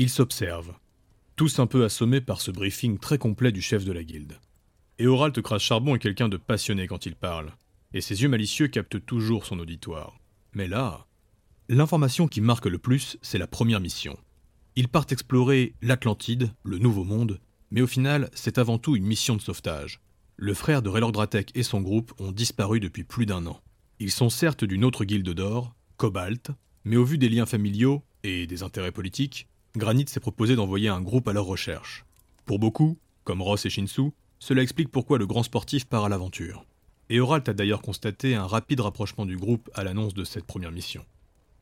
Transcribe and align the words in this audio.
Ils 0.00 0.08
s'observent, 0.08 0.72
tous 1.36 1.58
un 1.58 1.66
peu 1.66 1.84
assommés 1.84 2.22
par 2.22 2.40
ce 2.40 2.50
briefing 2.50 2.98
très 2.98 3.18
complet 3.18 3.52
du 3.52 3.60
chef 3.60 3.84
de 3.84 3.92
la 3.92 4.02
guilde. 4.02 4.40
Et 4.98 5.06
Oralt 5.06 5.38
Crash 5.42 5.62
Charbon 5.62 5.94
est 5.94 5.98
quelqu'un 5.98 6.30
de 6.30 6.38
passionné 6.38 6.86
quand 6.86 7.04
il 7.04 7.14
parle, 7.14 7.52
et 7.92 8.00
ses 8.00 8.22
yeux 8.22 8.30
malicieux 8.30 8.68
captent 8.68 9.04
toujours 9.04 9.44
son 9.44 9.58
auditoire. 9.58 10.18
Mais 10.54 10.68
là, 10.68 11.06
l'information 11.68 12.28
qui 12.28 12.40
marque 12.40 12.64
le 12.64 12.78
plus, 12.78 13.18
c'est 13.20 13.36
la 13.36 13.46
première 13.46 13.78
mission. 13.80 14.16
Ils 14.74 14.88
partent 14.88 15.12
explorer 15.12 15.74
l'Atlantide, 15.82 16.54
le 16.62 16.78
Nouveau 16.78 17.04
Monde, 17.04 17.38
mais 17.70 17.82
au 17.82 17.86
final, 17.86 18.30
c'est 18.32 18.56
avant 18.56 18.78
tout 18.78 18.96
une 18.96 19.04
mission 19.04 19.36
de 19.36 19.42
sauvetage. 19.42 20.00
Le 20.36 20.54
frère 20.54 20.80
de 20.80 20.88
Raylord 20.88 21.12
Dratek 21.12 21.50
et 21.54 21.62
son 21.62 21.82
groupe 21.82 22.14
ont 22.18 22.32
disparu 22.32 22.80
depuis 22.80 23.04
plus 23.04 23.26
d'un 23.26 23.44
an. 23.44 23.60
Ils 23.98 24.12
sont 24.12 24.30
certes 24.30 24.64
d'une 24.64 24.86
autre 24.86 25.04
guilde 25.04 25.28
d'or, 25.28 25.74
Cobalt, 25.98 26.52
mais 26.84 26.96
au 26.96 27.04
vu 27.04 27.18
des 27.18 27.28
liens 27.28 27.44
familiaux 27.44 28.02
et 28.22 28.46
des 28.46 28.62
intérêts 28.62 28.92
politiques, 28.92 29.46
Granit 29.76 30.06
s'est 30.08 30.20
proposé 30.20 30.56
d'envoyer 30.56 30.88
un 30.88 31.00
groupe 31.00 31.28
à 31.28 31.32
leur 31.32 31.46
recherche. 31.46 32.04
Pour 32.44 32.58
beaucoup, 32.58 32.98
comme 33.24 33.42
Ross 33.42 33.66
et 33.66 33.70
Shinsu, 33.70 34.10
cela 34.38 34.62
explique 34.62 34.90
pourquoi 34.90 35.18
le 35.18 35.26
grand 35.26 35.42
sportif 35.42 35.84
part 35.84 36.04
à 36.04 36.08
l'aventure. 36.08 36.64
Et 37.08 37.20
Oralt 37.20 37.48
a 37.48 37.52
d'ailleurs 37.52 37.82
constaté 37.82 38.34
un 38.34 38.46
rapide 38.46 38.80
rapprochement 38.80 39.26
du 39.26 39.36
groupe 39.36 39.70
à 39.74 39.84
l'annonce 39.84 40.14
de 40.14 40.24
cette 40.24 40.46
première 40.46 40.72
mission. 40.72 41.04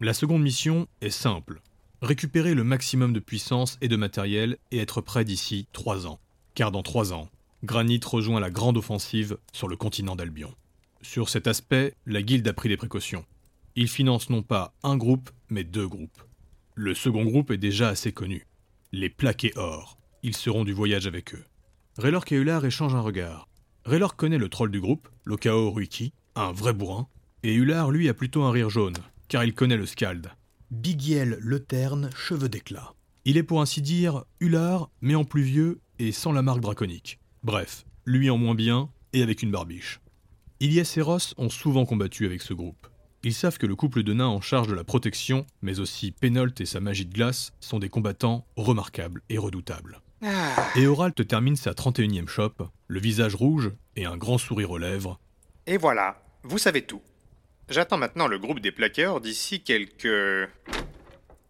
La 0.01 0.15
seconde 0.15 0.43
mission 0.43 0.87
est 1.01 1.11
simple 1.11 1.61
récupérer 2.03 2.55
le 2.55 2.65
maximum 2.65 3.13
de 3.13 3.21
puissance 3.21 3.77
et 3.81 3.89
de 3.89 3.97
matériel 3.97 4.59
et 4.71 4.79
être 4.79 5.01
prêt 5.01 5.25
d'ici 5.25 5.67
trois 5.73 6.07
ans. 6.07 6.21
Car 6.55 6.73
dans 6.73 6.83
trois 6.83 7.13
ans, 7.13 7.29
Granit 7.65 8.01
rejoint 8.05 8.41
la 8.41 8.51
grande 8.51 8.77
offensive 8.77 9.37
sur 9.53 9.69
le 9.69 9.77
continent 9.77 10.17
d'Albion. 10.17 10.55
Sur 11.03 11.29
cet 11.29 11.47
aspect, 11.47 11.95
la 12.07 12.23
guilde 12.23 12.47
a 12.47 12.53
pris 12.53 12.69
des 12.69 12.77
précautions. 12.77 13.25
Il 13.75 13.89
finance 13.89 14.31
non 14.31 14.43
pas 14.43 14.75
un 14.83 14.97
groupe, 14.97 15.31
mais 15.49 15.65
deux 15.65 15.87
groupes. 15.89 16.23
Le 16.81 16.95
second 16.95 17.25
groupe 17.25 17.51
est 17.51 17.59
déjà 17.59 17.89
assez 17.89 18.13
connu. 18.13 18.47
Les 18.93 19.11
plaqués 19.11 19.53
or. 19.57 19.99
Ils 20.23 20.37
seront 20.37 20.63
du 20.63 20.73
voyage 20.73 21.09
avec 21.09 21.35
eux. 21.35 21.45
Raylork 21.97 22.31
et 22.31 22.37
Ular 22.37 22.65
échangent 22.65 22.95
un 22.95 23.01
regard. 23.01 23.49
Raylork 23.85 24.17
connaît 24.17 24.39
le 24.39 24.49
troll 24.49 24.71
du 24.71 24.81
groupe, 24.81 25.09
Lokao 25.25 25.73
Ruiki, 25.73 26.13
un 26.37 26.53
vrai 26.53 26.73
bourrin, 26.73 27.09
et 27.43 27.53
Ular 27.53 27.91
lui 27.91 28.09
a 28.09 28.15
plutôt 28.15 28.45
un 28.45 28.53
rire 28.53 28.71
jaune, 28.71 28.95
car 29.27 29.43
il 29.43 29.55
connaît 29.55 29.77
le 29.77 29.87
Scald. 29.87 30.31
Bigiel 30.71 31.39
le 31.41 31.59
terne, 31.59 32.11
cheveux 32.15 32.49
d'éclat. 32.49 32.95
Il 33.25 33.39
est 33.39 33.43
pour 33.43 33.61
ainsi 33.61 33.83
dire 33.83 34.25
Ular, 34.39 34.89
mais 35.01 35.17
en 35.17 35.25
plus 35.25 35.43
vieux 35.43 35.81
et 35.99 36.13
sans 36.13 36.31
la 36.31 36.43
marque 36.43 36.61
draconique. 36.61 37.19
Bref, 37.43 37.87
lui 38.05 38.31
en 38.31 38.39
moins 38.39 38.55
bien 38.55 38.89
et 39.13 39.23
avec 39.25 39.43
une 39.43 39.51
barbiche. 39.51 39.99
Ilyes 40.61 40.85
et 40.97 41.01
Ross 41.01 41.35
ont 41.39 41.51
souvent 41.51 41.87
combattu 41.87 42.25
avec 42.25 42.41
ce 42.41 42.55
groupe. 42.55 42.87
Ils 43.25 43.35
savent 43.35 43.59
que 43.59 43.67
le 43.67 43.75
couple 43.75 44.05
de 44.05 44.13
nains 44.13 44.29
en 44.29 44.41
charge 44.41 44.69
de 44.69 44.75
la 44.75 44.85
protection, 44.85 45.45
mais 45.61 45.81
aussi 45.81 46.13
Pénolte 46.13 46.61
et 46.61 46.67
sa 46.67 46.79
magie 46.79 47.07
de 47.07 47.13
glace, 47.13 47.53
sont 47.61 47.81
des 47.81 47.89
combattants 47.89 48.47
remarquables 48.57 49.23
et 49.29 49.39
redoutables. 49.39 50.01
Et 50.77 50.87
Oralt 50.87 51.27
termine 51.27 51.57
sa 51.57 51.73
31e 51.73 52.29
chope, 52.29 52.69
le 52.87 53.01
visage 53.01 53.35
rouge 53.35 53.73
et 53.97 54.05
un 54.05 54.17
grand 54.17 54.39
sourire 54.39 54.71
aux 54.71 54.79
lèvres. 54.79 55.19
Et 55.67 55.77
voilà, 55.77 56.23
vous 56.45 56.59
savez 56.59 56.83
tout. 56.83 57.03
J'attends 57.69 57.99
maintenant 57.99 58.29
le 58.29 58.39
groupe 58.39 58.61
des 58.61 58.73
plaqueurs 58.73 59.21
d'ici 59.21 59.63
quelques... 59.63 60.49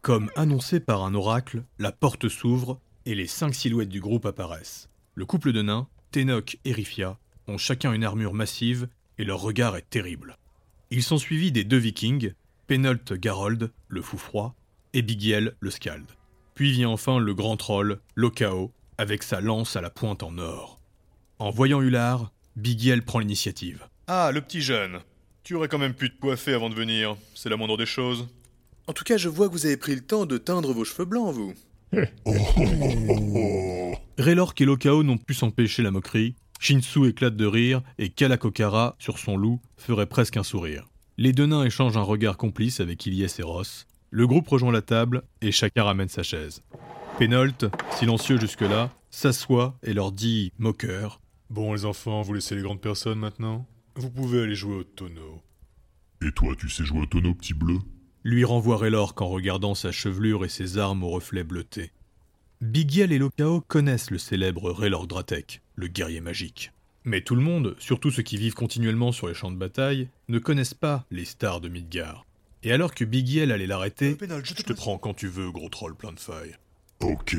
Comme 0.03 0.31
annoncé 0.37 0.81
par 0.81 1.05
un 1.05 1.15
oracle, 1.15 1.65
la 1.79 1.93
porte 1.93 2.29
s'ouvre 2.29 2.81
et 3.05 3.15
les 3.15 3.27
cinq 3.27 3.55
silhouettes 3.55 3.89
du 3.89 4.01
groupe 4.01 4.27
apparaissent. 4.27 4.89
Le 5.15 5.27
couple 5.27 5.53
de 5.53 5.63
nains, 5.63 5.89
Tenok 6.13 6.59
et 6.65 6.73
Rifia, 6.73 7.19
ont 7.47 7.59
chacun 7.59 7.93
une 7.93 8.05
armure 8.05 8.35
massive 8.35 8.89
et 9.19 9.25
leur 9.25 9.41
regard 9.41 9.77
est 9.77 9.89
terrible. 9.89 10.37
Ils 10.91 11.03
sont 11.03 11.19
suivis 11.19 11.53
des 11.53 11.65
deux 11.65 11.77
vikings, 11.77 12.33
Penolt 12.67 13.13
Garold, 13.13 13.71
le 13.89 14.01
fou 14.01 14.17
froid, 14.17 14.55
et 14.95 15.03
Bigiel, 15.03 15.55
le 15.61 15.71
scald. 15.71 16.07
Puis 16.55 16.73
vient 16.73 16.89
enfin 16.89 17.19
le 17.19 17.35
grand 17.35 17.59
troll, 17.59 18.01
Lokao, 18.15 18.73
avec 18.97 19.23
sa 19.23 19.43
lance 19.43 19.77
à 19.77 19.83
la 19.83 19.91
pointe 19.91 20.23
en 20.23 20.39
or. 20.39 20.81
En 21.39 21.51
voyant 21.51 21.83
Ular, 21.83 22.33
Bigiel 22.57 23.03
prend 23.03 23.19
l'initiative. 23.19 23.87
Ah, 24.07 24.31
le 24.33 24.41
petit 24.41 24.63
jeune. 24.63 25.01
Tu 25.45 25.55
aurais 25.55 25.69
quand 25.69 25.77
même 25.79 25.93
pu 25.93 26.11
te 26.11 26.19
coiffer 26.19 26.55
avant 26.55 26.71
de 26.71 26.75
venir, 26.75 27.19
c'est 27.35 27.51
la 27.51 27.59
moindre 27.59 27.77
des 27.77 27.85
choses. 27.87 28.27
En 28.87 28.95
tout 28.95 29.05
cas, 29.05 29.19
je 29.19 29.29
vois 29.29 29.49
que 29.49 29.53
vous 29.53 29.67
avez 29.67 29.77
pris 29.77 29.95
le 29.95 30.01
temps 30.01 30.25
de 30.25 30.39
teindre 30.39 30.73
vos 30.73 30.85
cheveux 30.85 31.05
blancs, 31.05 31.35
vous. 31.35 31.53
Raylork 34.19 34.59
et 34.61 34.65
Lokao 34.65 35.03
n'ont 35.03 35.19
pu 35.19 35.35
s'empêcher 35.35 35.83
la 35.83 35.91
moquerie. 35.91 36.35
Shinsu 36.59 37.09
éclate 37.09 37.37
de 37.37 37.47
rire 37.47 37.83
et 37.99 38.09
Kalakokara, 38.09 38.97
sur 38.99 39.19
son 39.19 39.37
loup, 39.37 39.61
ferait 39.77 40.07
presque 40.07 40.37
un 40.37 40.43
sourire. 40.43 40.89
Les 41.17 41.33
deux 41.33 41.47
nains 41.47 41.65
échangent 41.65 41.97
un 41.97 42.03
regard 42.03 42.37
complice 42.37 42.81
avec 42.81 43.07
Ilyes 43.07 43.27
et 43.39 43.43
Ross. 43.43 43.87
Le 44.11 44.27
groupe 44.27 44.49
rejoint 44.49 44.73
la 44.73 44.83
table 44.83 45.23
et 45.41 45.53
chacun 45.53 45.85
ramène 45.85 46.09
sa 46.09 46.23
chaise. 46.23 46.63
Pénolte, 47.19 47.67
silencieux 47.99 48.39
jusque-là, 48.39 48.91
s'assoit 49.11 49.77
et 49.83 49.93
leur 49.93 50.13
dit, 50.13 50.53
moqueur 50.59 51.21
Bon, 51.51 51.73
les 51.73 51.85
enfants, 51.85 52.23
vous 52.23 52.35
laissez 52.35 52.55
les 52.55 52.63
grandes 52.63 52.81
personnes 52.81 53.19
maintenant? 53.19 53.67
Vous 53.97 54.11
pouvez 54.11 54.43
aller 54.43 54.55
jouer 54.55 54.77
au 54.77 54.85
tonneau. 54.85 55.43
Et 56.25 56.33
toi, 56.33 56.55
tu 56.59 56.69
sais 56.69 56.85
jouer 56.85 57.01
au 57.01 57.07
tonneau, 57.07 57.35
petit 57.35 57.55
bleu? 57.55 57.79
Lui 58.23 58.45
renvoie 58.45 58.77
Raylork 58.77 59.21
en 59.21 59.29
regardant 59.29 59.75
sa 59.75 59.93
chevelure 59.93 60.45
et 60.45 60.49
ses 60.49 60.79
armes 60.79 61.03
au 61.03 61.09
reflet 61.09 61.45
bleuté. 61.45 61.93
Bigiel 62.61 63.13
et 63.13 63.19
Lokao 63.19 63.61
connaissent 63.61 64.11
le 64.11 64.19
célèbre 64.19 64.73
Raylork 64.73 65.07
Dratek, 65.07 65.63
le 65.79 65.87
guerrier 65.87 66.21
magique. 66.21 66.73
Mais 67.05 67.21
tout 67.21 67.37
le 67.37 67.41
monde, 67.41 67.77
surtout 67.79 68.11
ceux 68.11 68.23
qui 68.23 68.37
vivent 68.37 68.55
continuellement 68.55 69.13
sur 69.13 69.29
les 69.29 69.35
champs 69.35 69.53
de 69.53 69.57
bataille, 69.57 70.09
ne 70.29 70.41
connaissent 70.41 70.75
pas 70.75 71.07
les 71.11 71.25
stars 71.25 71.61
de 71.61 71.69
Midgar. 71.69 72.27
Et 72.65 72.73
alors 72.73 72.95
que 72.95 73.05
Bigiel 73.05 73.53
allait 73.53 73.69
l'arrêter, 73.69 74.17
Je 74.21 74.55
te 74.55 74.73
prends 74.73 74.99
quand 74.99 75.15
tu 75.15 75.29
veux, 75.29 75.53
gros 75.53 75.69
troll 75.69 75.95
plein 75.95 76.13
de 76.13 76.19
failles. 76.19 76.57
Ok. 77.01 77.37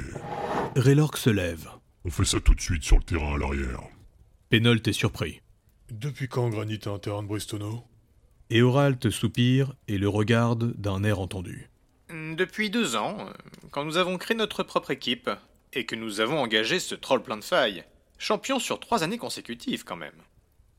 Raylork 0.77 1.17
se 1.17 1.29
lève. 1.29 1.67
On 2.05 2.09
fait 2.09 2.23
ça 2.23 2.39
tout 2.39 2.55
de 2.55 2.61
suite 2.61 2.83
sur 2.83 2.95
le 2.95 3.03
terrain 3.03 3.35
à 3.35 3.37
l'arrière. 3.37 3.81
Pénolte 4.47 4.87
est 4.87 4.93
surpris. 4.93 5.41
Depuis 5.91 6.29
quand 6.29 6.49
Granit 6.49 6.79
a 6.85 6.91
un 6.91 6.99
terrain 6.99 7.21
de 7.21 7.27
Bristono 7.27 7.83
Et 8.49 8.61
Oralt 8.61 9.09
soupire 9.09 9.73
et 9.89 9.97
le 9.97 10.07
regarde 10.07 10.73
d'un 10.77 11.03
air 11.03 11.19
entendu. 11.19 11.69
Depuis 12.09 12.69
deux 12.69 12.95
ans, 12.95 13.17
euh, 13.19 13.33
quand 13.71 13.83
nous 13.83 13.97
avons 13.97 14.17
créé 14.17 14.37
notre 14.37 14.63
propre 14.63 14.91
équipe, 14.91 15.29
et 15.73 15.85
que 15.85 15.95
nous 15.95 16.19
avons 16.19 16.39
engagé 16.39 16.79
ce 16.79 16.95
troll 16.95 17.21
plein 17.21 17.37
de 17.37 17.43
failles. 17.43 17.83
Champion 18.19 18.59
sur 18.59 18.81
trois 18.81 19.03
années 19.03 19.17
consécutives 19.17 19.85
quand 19.85 19.95
même. 19.95 20.13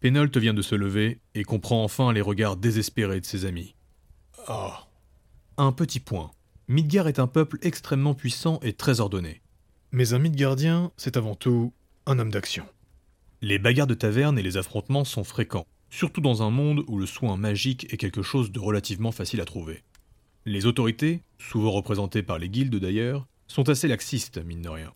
Pénolte 0.01 0.37
vient 0.37 0.53
de 0.53 0.61
se 0.61 0.75
lever 0.75 1.21
et 1.35 1.43
comprend 1.43 1.83
enfin 1.83 2.13
les 2.13 2.21
regards 2.21 2.59
désespérés 2.59 3.21
de 3.21 3.25
ses 3.27 3.47
amis. 3.47 3.75
Ah, 4.47 4.87
Un 5.57 5.73
petit 5.73 6.01
point. 6.01 6.31
Midgar 6.69 7.09
est 7.09 7.19
un 7.19 7.27
peuple 7.27 7.59
extrêmement 7.63 8.15
puissant 8.15 8.61
et 8.63 8.75
très 8.75 9.01
ordonné. 9.01 9.41
Mais 9.91 10.13
un 10.13 10.19
Midgardien, 10.19 10.93
c'est 10.99 11.17
avant 11.17 11.35
tout 11.35 11.73
un 12.05 12.19
homme 12.19 12.31
d'action. 12.31 12.67
Les 13.41 13.59
bagarres 13.59 13.87
de 13.87 13.95
taverne 13.95 14.39
et 14.39 14.43
les 14.43 14.59
affrontements 14.59 15.07
sont 15.07 15.25
fréquents, 15.25 15.67
surtout 15.89 16.21
dans 16.21 16.43
un 16.43 16.51
monde 16.51 16.85
où 16.89 16.99
le 16.99 17.07
soin 17.07 17.39
magique 17.39 17.91
est 17.93 17.97
quelque 17.97 18.23
chose 18.23 18.53
de 18.53 18.61
relativement 18.61 19.13
facile 19.13 19.41
à 19.41 19.47
trouver. 19.47 19.83
Les 20.45 20.67
autorités, 20.67 21.23
souvent 21.39 21.71
représentées 21.71 22.23
par 22.23 22.39
les 22.39 22.51
guildes 22.51 22.77
d'ailleurs, 22.77 23.27
sont 23.47 23.69
assez 23.71 23.89
laxistes, 23.89 24.39
mine 24.45 24.63
de 24.63 24.69
rien. 24.69 24.93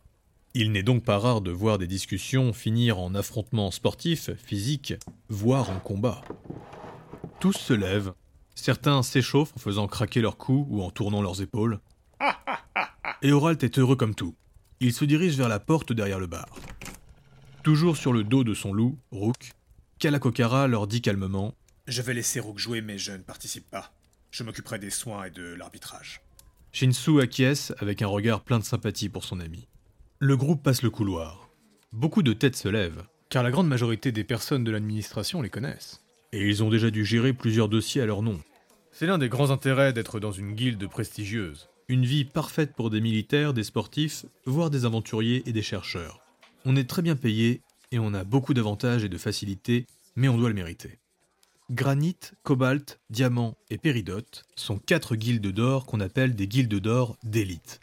Il 0.56 0.70
n'est 0.70 0.84
donc 0.84 1.02
pas 1.04 1.18
rare 1.18 1.40
de 1.40 1.50
voir 1.50 1.78
des 1.78 1.88
discussions 1.88 2.52
finir 2.52 3.00
en 3.00 3.16
affrontements 3.16 3.72
sportifs, 3.72 4.30
physiques, 4.36 4.94
voire 5.28 5.68
en 5.70 5.80
combat. 5.80 6.22
Tous 7.40 7.52
se 7.52 7.72
lèvent, 7.72 8.12
certains 8.54 9.02
s'échauffent 9.02 9.52
en 9.56 9.60
faisant 9.60 9.88
craquer 9.88 10.20
leurs 10.20 10.36
coups 10.36 10.64
ou 10.70 10.80
en 10.82 10.92
tournant 10.92 11.22
leurs 11.22 11.42
épaules. 11.42 11.80
Et 13.22 13.32
Oralt 13.32 13.64
est 13.64 13.80
heureux 13.80 13.96
comme 13.96 14.14
tout. 14.14 14.36
Il 14.78 14.92
se 14.92 15.04
dirige 15.04 15.36
vers 15.36 15.48
la 15.48 15.58
porte 15.58 15.92
derrière 15.92 16.20
le 16.20 16.28
bar. 16.28 16.46
Toujours 17.64 17.96
sur 17.96 18.12
le 18.12 18.22
dos 18.22 18.44
de 18.44 18.54
son 18.54 18.72
loup, 18.72 18.96
Rook, 19.10 19.50
Kalakokara 19.98 20.68
leur 20.68 20.86
dit 20.86 21.02
calmement 21.02 21.54
Je 21.88 22.00
vais 22.00 22.14
laisser 22.14 22.38
Rook 22.38 22.58
jouer, 22.60 22.80
mais 22.80 22.96
je 22.96 23.10
ne 23.10 23.22
participe 23.22 23.68
pas. 23.70 23.92
Je 24.30 24.44
m'occuperai 24.44 24.78
des 24.78 24.90
soins 24.90 25.24
et 25.24 25.30
de 25.30 25.42
l'arbitrage. 25.42 26.22
Shinsu 26.70 27.20
acquiesce 27.20 27.72
avec 27.78 28.02
un 28.02 28.06
regard 28.06 28.42
plein 28.42 28.60
de 28.60 28.64
sympathie 28.64 29.08
pour 29.08 29.24
son 29.24 29.40
ami. 29.40 29.66
Le 30.20 30.36
groupe 30.36 30.62
passe 30.62 30.82
le 30.82 30.90
couloir. 30.90 31.48
Beaucoup 31.92 32.22
de 32.22 32.32
têtes 32.32 32.54
se 32.54 32.68
lèvent, 32.68 33.04
car 33.30 33.42
la 33.42 33.50
grande 33.50 33.66
majorité 33.66 34.12
des 34.12 34.22
personnes 34.22 34.62
de 34.62 34.70
l'administration 34.70 35.42
les 35.42 35.50
connaissent. 35.50 36.04
Et 36.32 36.48
ils 36.48 36.62
ont 36.62 36.70
déjà 36.70 36.92
dû 36.92 37.04
gérer 37.04 37.32
plusieurs 37.32 37.68
dossiers 37.68 38.00
à 38.00 38.06
leur 38.06 38.22
nom. 38.22 38.38
C'est 38.92 39.06
l'un 39.06 39.18
des 39.18 39.28
grands 39.28 39.50
intérêts 39.50 39.92
d'être 39.92 40.20
dans 40.20 40.30
une 40.30 40.52
guilde 40.52 40.86
prestigieuse. 40.86 41.68
Une 41.88 42.06
vie 42.06 42.24
parfaite 42.24 42.74
pour 42.74 42.90
des 42.90 43.00
militaires, 43.00 43.54
des 43.54 43.64
sportifs, 43.64 44.24
voire 44.46 44.70
des 44.70 44.84
aventuriers 44.84 45.42
et 45.46 45.52
des 45.52 45.62
chercheurs. 45.62 46.20
On 46.64 46.76
est 46.76 46.88
très 46.88 47.02
bien 47.02 47.16
payé 47.16 47.60
et 47.90 47.98
on 47.98 48.14
a 48.14 48.22
beaucoup 48.22 48.54
d'avantages 48.54 49.02
et 49.02 49.08
de 49.08 49.18
facilités, 49.18 49.84
mais 50.14 50.28
on 50.28 50.38
doit 50.38 50.48
le 50.48 50.54
mériter. 50.54 51.00
Granit, 51.70 52.18
Cobalt, 52.44 53.00
Diamant 53.10 53.56
et 53.68 53.78
Péridote 53.78 54.44
sont 54.54 54.78
quatre 54.78 55.16
guildes 55.16 55.50
d'or 55.50 55.86
qu'on 55.86 56.00
appelle 56.00 56.36
des 56.36 56.46
guildes 56.46 56.78
d'or 56.78 57.16
d'élite. 57.24 57.80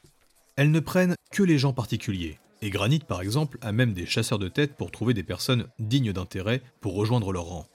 Elles 0.56 0.71
ne 0.71 0.80
prennent 0.80 1.15
que 1.31 1.44
les 1.44 1.57
gens 1.57 1.74
particuliers, 1.74 2.38
et 2.62 2.69
Granit 2.69 3.00
par 3.00 3.21
exemple 3.21 3.57
a 3.62 3.71
même 3.71 3.94
des 3.94 4.06
chasseurs 4.06 4.39
de 4.39 4.50
tête 4.50 4.75
pour 4.75 4.92
trouver 4.92 5.13
des 5.13 5.24
personnes 5.24 5.68
dignes 5.80 6.13
d'intérêt 6.13 6.62
pour 6.81 6.95
rejoindre 6.95 7.31
leur 7.31 7.45
rang. 7.45 7.68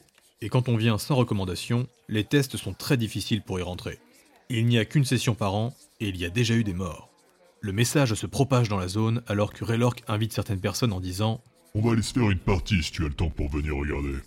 Et 0.43 0.49
quand 0.49 0.69
on 0.69 0.77
vient 0.77 0.99
sans 0.99 1.17
recommandation, 1.17 1.87
les 2.09 2.25
tests 2.25 2.57
sont 2.57 2.75
très 2.75 2.97
difficiles 2.97 3.43
pour 3.43 3.59
y 3.59 3.63
rentrer. 3.63 3.99
Il 4.51 4.67
n'y 4.67 4.79
a 4.79 4.85
qu'une 4.85 5.07
session 5.07 5.35
par 5.35 5.55
an, 5.55 5.75
et 6.01 6.09
il 6.09 6.17
y 6.17 6.27
a 6.27 6.31
déjà 6.31 6.55
eu 6.55 6.65
des 6.65 6.75
morts. 6.75 7.09
Le 7.61 7.73
message 7.73 8.15
se 8.15 8.27
propage 8.27 8.69
dans 8.69 8.77
la 8.77 8.89
zone 8.89 9.23
alors 9.27 9.53
que 9.53 9.65
Raylork 9.65 10.03
invite 10.07 10.35
certaines 10.35 10.61
personnes 10.61 10.93
en 10.93 11.01
disant 11.01 11.43
On 11.75 11.81
va 11.81 11.93
aller 11.93 12.03
se 12.03 12.13
faire 12.13 12.31
une 12.31 12.39
partie 12.39 12.83
si 12.83 12.93
tu 12.93 13.05
as 13.05 13.09
le 13.09 13.15
temps 13.15 13.31
pour 13.31 13.49
venir 13.49 13.75
regarder. 13.75 14.19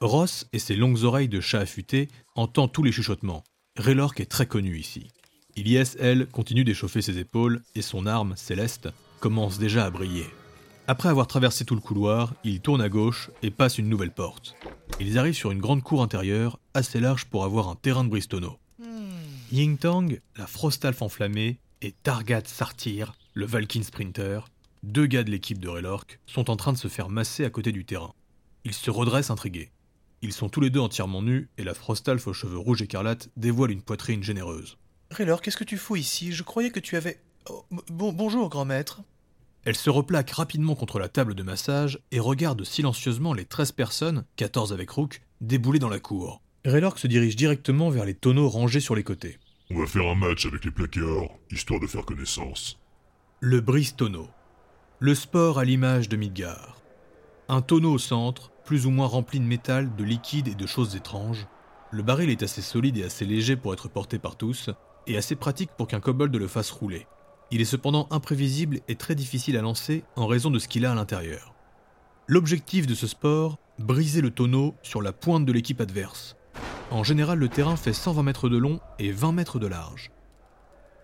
Ross 0.00 0.48
et 0.52 0.58
ses 0.58 0.74
longues 0.74 1.04
oreilles 1.04 1.28
de 1.28 1.40
chat 1.40 1.60
affûté 1.60 2.08
entend 2.34 2.66
tous 2.66 2.82
les 2.82 2.90
chuchotements. 2.90 3.44
Raylork 3.76 4.18
est 4.18 4.26
très 4.26 4.46
connu 4.46 4.76
ici. 4.76 5.08
Ilyes, 5.56 5.96
elle, 5.98 6.26
continue 6.26 6.64
d'échauffer 6.64 7.02
ses 7.02 7.18
épaules 7.18 7.62
et 7.74 7.82
son 7.82 8.06
arme, 8.06 8.34
céleste, 8.36 8.88
commence 9.20 9.58
déjà 9.58 9.84
à 9.84 9.90
briller. 9.90 10.26
Après 10.86 11.08
avoir 11.08 11.26
traversé 11.26 11.64
tout 11.64 11.74
le 11.74 11.80
couloir, 11.80 12.34
ils 12.42 12.60
tournent 12.60 12.80
à 12.80 12.88
gauche 12.88 13.30
et 13.42 13.50
passent 13.50 13.78
une 13.78 13.88
nouvelle 13.88 14.12
porte. 14.12 14.56
Ils 14.98 15.18
arrivent 15.18 15.34
sur 15.34 15.50
une 15.50 15.60
grande 15.60 15.82
cour 15.82 16.02
intérieure, 16.02 16.58
assez 16.74 17.00
large 17.00 17.26
pour 17.26 17.44
avoir 17.44 17.68
un 17.68 17.76
terrain 17.76 18.02
de 18.02 18.08
Bristono. 18.08 18.58
Yingtang, 19.52 20.18
la 20.36 20.46
Frostalf 20.46 21.02
enflammée, 21.02 21.58
et 21.82 21.92
Targat 22.02 22.44
Sartir, 22.46 23.14
le 23.34 23.44
Valkyne 23.44 23.82
Sprinter, 23.82 24.40
deux 24.82 25.06
gars 25.06 25.24
de 25.24 25.30
l'équipe 25.30 25.58
de 25.58 25.68
Raylork, 25.68 26.18
sont 26.26 26.48
en 26.48 26.56
train 26.56 26.72
de 26.72 26.78
se 26.78 26.88
faire 26.88 27.08
masser 27.08 27.44
à 27.44 27.50
côté 27.50 27.72
du 27.72 27.84
terrain. 27.84 28.14
Ils 28.64 28.72
se 28.72 28.90
redressent 28.90 29.30
intrigués. 29.30 29.70
Ils 30.22 30.32
sont 30.32 30.48
tous 30.48 30.60
les 30.60 30.70
deux 30.70 30.80
entièrement 30.80 31.20
nus 31.20 31.48
et 31.58 31.64
la 31.64 31.74
Frostalf 31.74 32.26
aux 32.26 32.32
cheveux 32.32 32.58
rouges 32.58 32.82
écarlates 32.82 33.28
dévoile 33.36 33.72
une 33.72 33.82
poitrine 33.82 34.22
généreuse. 34.22 34.78
Raylor, 35.12 35.42
qu'est-ce 35.42 35.56
que 35.56 35.64
tu 35.64 35.76
fous 35.76 35.96
ici? 35.96 36.32
Je 36.32 36.42
croyais 36.42 36.70
que 36.70 36.80
tu 36.80 36.96
avais. 36.96 37.20
Oh, 37.50 37.64
bon, 37.88 38.12
bonjour, 38.12 38.48
grand 38.48 38.64
maître. 38.64 39.02
Elle 39.64 39.76
se 39.76 39.90
replaque 39.90 40.30
rapidement 40.30 40.74
contre 40.74 40.98
la 40.98 41.08
table 41.08 41.34
de 41.34 41.42
massage 41.42 42.00
et 42.10 42.18
regarde 42.18 42.64
silencieusement 42.64 43.34
les 43.34 43.44
13 43.44 43.72
personnes, 43.72 44.24
14 44.36 44.72
avec 44.72 44.90
Rook, 44.90 45.22
débouler 45.40 45.78
dans 45.78 45.88
la 45.88 46.00
cour. 46.00 46.40
Raylork 46.64 46.98
se 46.98 47.06
dirige 47.06 47.36
directement 47.36 47.90
vers 47.90 48.04
les 48.04 48.14
tonneaux 48.14 48.48
rangés 48.48 48.80
sur 48.80 48.94
les 48.94 49.04
côtés. 49.04 49.38
On 49.70 49.78
va 49.78 49.86
faire 49.86 50.06
un 50.06 50.14
match 50.14 50.46
avec 50.46 50.64
les 50.64 50.70
plaqueurs, 50.70 51.28
histoire 51.50 51.80
de 51.80 51.86
faire 51.86 52.04
connaissance. 52.04 52.78
Le 53.40 53.60
brise 53.60 53.94
tonneau. 53.94 54.28
Le 54.98 55.14
sport 55.14 55.58
à 55.58 55.64
l'image 55.64 56.08
de 56.08 56.16
Midgar. 56.16 56.80
Un 57.48 57.60
tonneau 57.60 57.92
au 57.92 57.98
centre, 57.98 58.50
plus 58.64 58.86
ou 58.86 58.90
moins 58.90 59.06
rempli 59.06 59.40
de 59.40 59.44
métal, 59.44 59.94
de 59.94 60.04
liquide 60.04 60.48
et 60.48 60.54
de 60.54 60.66
choses 60.66 60.96
étranges. 60.96 61.46
Le 61.90 62.02
baril 62.02 62.30
est 62.30 62.42
assez 62.42 62.62
solide 62.62 62.96
et 62.96 63.04
assez 63.04 63.24
léger 63.24 63.56
pour 63.56 63.74
être 63.74 63.88
porté 63.88 64.18
par 64.18 64.36
tous, 64.36 64.70
et 65.06 65.16
assez 65.16 65.36
pratique 65.36 65.70
pour 65.76 65.86
qu'un 65.86 66.00
kobold 66.00 66.34
le 66.34 66.48
fasse 66.48 66.70
rouler. 66.70 67.06
Il 67.50 67.60
est 67.60 67.66
cependant 67.66 68.08
imprévisible 68.10 68.80
et 68.88 68.96
très 68.96 69.14
difficile 69.14 69.56
à 69.56 69.62
lancer 69.62 70.04
en 70.16 70.26
raison 70.26 70.50
de 70.50 70.58
ce 70.58 70.68
qu'il 70.68 70.86
a 70.86 70.92
à 70.92 70.94
l'intérieur. 70.94 71.54
L'objectif 72.26 72.86
de 72.86 72.94
ce 72.94 73.06
sport, 73.06 73.58
briser 73.78 74.20
le 74.20 74.30
tonneau 74.30 74.74
sur 74.82 75.02
la 75.02 75.12
pointe 75.12 75.44
de 75.44 75.52
l'équipe 75.52 75.80
adverse. 75.80 76.36
En 76.90 77.04
général, 77.04 77.38
le 77.38 77.48
terrain 77.48 77.76
fait 77.76 77.92
120 77.92 78.22
mètres 78.22 78.48
de 78.48 78.56
long 78.56 78.80
et 78.98 79.12
20 79.12 79.32
mètres 79.32 79.58
de 79.58 79.66
large. 79.66 80.10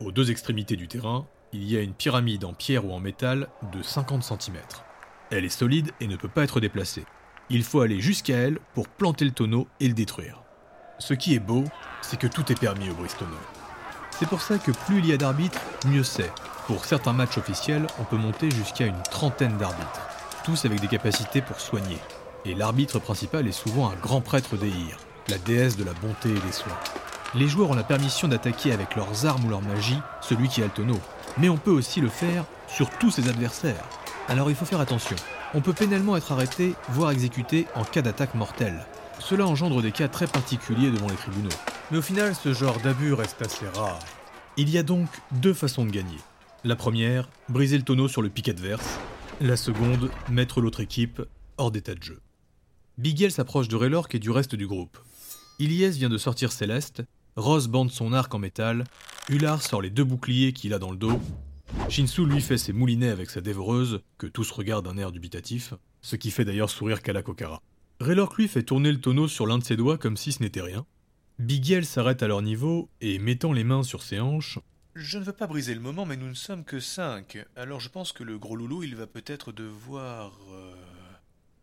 Aux 0.00 0.12
deux 0.12 0.30
extrémités 0.30 0.76
du 0.76 0.86
terrain, 0.86 1.26
il 1.52 1.64
y 1.64 1.76
a 1.76 1.80
une 1.80 1.94
pyramide 1.94 2.44
en 2.44 2.52
pierre 2.52 2.86
ou 2.86 2.92
en 2.92 3.00
métal 3.00 3.48
de 3.72 3.82
50 3.82 4.22
cm. 4.22 4.56
Elle 5.30 5.44
est 5.44 5.48
solide 5.48 5.90
et 6.00 6.06
ne 6.06 6.16
peut 6.16 6.28
pas 6.28 6.44
être 6.44 6.60
déplacée. 6.60 7.04
Il 7.50 7.64
faut 7.64 7.80
aller 7.80 8.00
jusqu'à 8.00 8.36
elle 8.36 8.58
pour 8.74 8.88
planter 8.88 9.24
le 9.24 9.32
tonneau 9.32 9.66
et 9.80 9.88
le 9.88 9.94
détruire. 9.94 10.42
Ce 10.98 11.14
qui 11.14 11.34
est 11.34 11.40
beau, 11.40 11.64
c'est 12.02 12.18
que 12.18 12.26
tout 12.26 12.50
est 12.52 12.58
permis 12.58 12.90
au 12.90 12.94
brise-tonneau. 12.94 13.57
C'est 14.18 14.26
pour 14.26 14.42
ça 14.42 14.58
que 14.58 14.72
plus 14.72 14.98
il 14.98 15.06
y 15.06 15.12
a 15.12 15.16
d'arbitres, 15.16 15.60
mieux 15.86 16.02
c'est. 16.02 16.32
Pour 16.66 16.84
certains 16.84 17.12
matchs 17.12 17.38
officiels, 17.38 17.86
on 18.00 18.04
peut 18.04 18.16
monter 18.16 18.50
jusqu'à 18.50 18.84
une 18.84 19.00
trentaine 19.12 19.56
d'arbitres, 19.58 20.08
tous 20.44 20.64
avec 20.64 20.80
des 20.80 20.88
capacités 20.88 21.40
pour 21.40 21.60
soigner. 21.60 21.98
Et 22.44 22.56
l'arbitre 22.56 22.98
principal 22.98 23.46
est 23.46 23.52
souvent 23.52 23.88
un 23.88 23.94
grand 23.94 24.20
prêtre 24.20 24.56
d'Eir, 24.56 24.98
la 25.28 25.38
déesse 25.38 25.76
de 25.76 25.84
la 25.84 25.92
bonté 25.92 26.30
et 26.30 26.40
des 26.40 26.52
soins. 26.52 26.76
Les 27.36 27.46
joueurs 27.46 27.70
ont 27.70 27.74
la 27.74 27.84
permission 27.84 28.26
d'attaquer 28.26 28.72
avec 28.72 28.96
leurs 28.96 29.24
armes 29.24 29.44
ou 29.44 29.50
leur 29.50 29.62
magie 29.62 30.00
celui 30.20 30.48
qui 30.48 30.62
a 30.62 30.64
le 30.64 30.72
tonneau, 30.72 30.98
mais 31.36 31.48
on 31.48 31.56
peut 31.56 31.70
aussi 31.70 32.00
le 32.00 32.08
faire 32.08 32.44
sur 32.66 32.90
tous 32.90 33.12
ses 33.12 33.28
adversaires. 33.28 33.84
Alors 34.28 34.50
il 34.50 34.56
faut 34.56 34.64
faire 34.64 34.80
attention. 34.80 35.16
On 35.54 35.60
peut 35.60 35.72
pénalement 35.72 36.16
être 36.16 36.32
arrêté, 36.32 36.74
voire 36.88 37.12
exécuté 37.12 37.68
en 37.76 37.84
cas 37.84 38.02
d'attaque 38.02 38.34
mortelle. 38.34 38.84
Cela 39.20 39.46
engendre 39.46 39.80
des 39.80 39.92
cas 39.92 40.08
très 40.08 40.26
particuliers 40.26 40.90
devant 40.90 41.08
les 41.08 41.14
tribunaux. 41.14 41.54
Mais 41.90 41.98
au 41.98 42.02
final, 42.02 42.34
ce 42.34 42.52
genre 42.52 42.80
d'abus 42.80 43.12
reste 43.12 43.40
assez 43.40 43.66
rare. 43.68 43.98
Il 44.56 44.68
y 44.68 44.78
a 44.78 44.82
donc 44.82 45.08
deux 45.32 45.54
façons 45.54 45.84
de 45.84 45.90
gagner. 45.90 46.18
La 46.64 46.76
première, 46.76 47.28
briser 47.48 47.78
le 47.78 47.84
tonneau 47.84 48.08
sur 48.08 48.20
le 48.20 48.28
pic 48.28 48.48
adverse. 48.48 48.98
La 49.40 49.56
seconde, 49.56 50.10
mettre 50.28 50.60
l'autre 50.60 50.80
équipe 50.80 51.22
hors 51.56 51.70
d'état 51.70 51.94
de 51.94 52.02
jeu. 52.02 52.20
Bigel 52.98 53.30
s'approche 53.30 53.68
de 53.68 53.76
Raylork 53.76 54.14
et 54.14 54.18
du 54.18 54.30
reste 54.30 54.54
du 54.54 54.66
groupe. 54.66 54.98
Ilyes 55.60 55.90
vient 55.90 56.08
de 56.08 56.18
sortir 56.18 56.52
Céleste, 56.52 57.02
Rose 57.36 57.68
bande 57.68 57.90
son 57.90 58.12
arc 58.12 58.34
en 58.34 58.38
métal, 58.38 58.84
Ular 59.28 59.62
sort 59.62 59.80
les 59.80 59.90
deux 59.90 60.04
boucliers 60.04 60.52
qu'il 60.52 60.74
a 60.74 60.78
dans 60.78 60.90
le 60.90 60.96
dos, 60.96 61.20
Shinsu 61.88 62.26
lui 62.26 62.40
fait 62.40 62.58
ses 62.58 62.72
moulinets 62.72 63.08
avec 63.08 63.30
sa 63.30 63.40
dévoreuse, 63.40 64.00
que 64.18 64.26
tous 64.26 64.50
regardent 64.50 64.86
d'un 64.86 64.98
air 64.98 65.12
dubitatif, 65.12 65.74
ce 66.02 66.16
qui 66.16 66.30
fait 66.30 66.44
d'ailleurs 66.44 66.70
sourire 66.70 67.02
Kalakokara. 67.02 67.62
Raylork 68.00 68.36
lui 68.36 68.48
fait 68.48 68.62
tourner 68.62 68.92
le 68.92 69.00
tonneau 69.00 69.26
sur 69.26 69.46
l'un 69.46 69.58
de 69.58 69.64
ses 69.64 69.76
doigts 69.76 69.98
comme 69.98 70.16
si 70.16 70.32
ce 70.32 70.42
n'était 70.42 70.60
rien. 70.60 70.84
Bigiel 71.38 71.86
s'arrête 71.86 72.24
à 72.24 72.26
leur 72.26 72.42
niveau 72.42 72.88
et, 73.00 73.20
mettant 73.20 73.52
les 73.52 73.62
mains 73.62 73.84
sur 73.84 74.02
ses 74.02 74.18
hanches, 74.18 74.58
Je 74.96 75.18
ne 75.18 75.24
veux 75.24 75.32
pas 75.32 75.46
briser 75.46 75.72
le 75.72 75.80
moment, 75.80 76.04
mais 76.04 76.16
nous 76.16 76.26
ne 76.28 76.34
sommes 76.34 76.64
que 76.64 76.80
cinq. 76.80 77.38
Alors 77.54 77.78
je 77.78 77.88
pense 77.88 78.10
que 78.12 78.24
le 78.24 78.38
gros 78.38 78.56
loulou, 78.56 78.82
il 78.82 78.96
va 78.96 79.06
peut-être 79.06 79.52
devoir. 79.52 80.36
euh, 80.52 80.74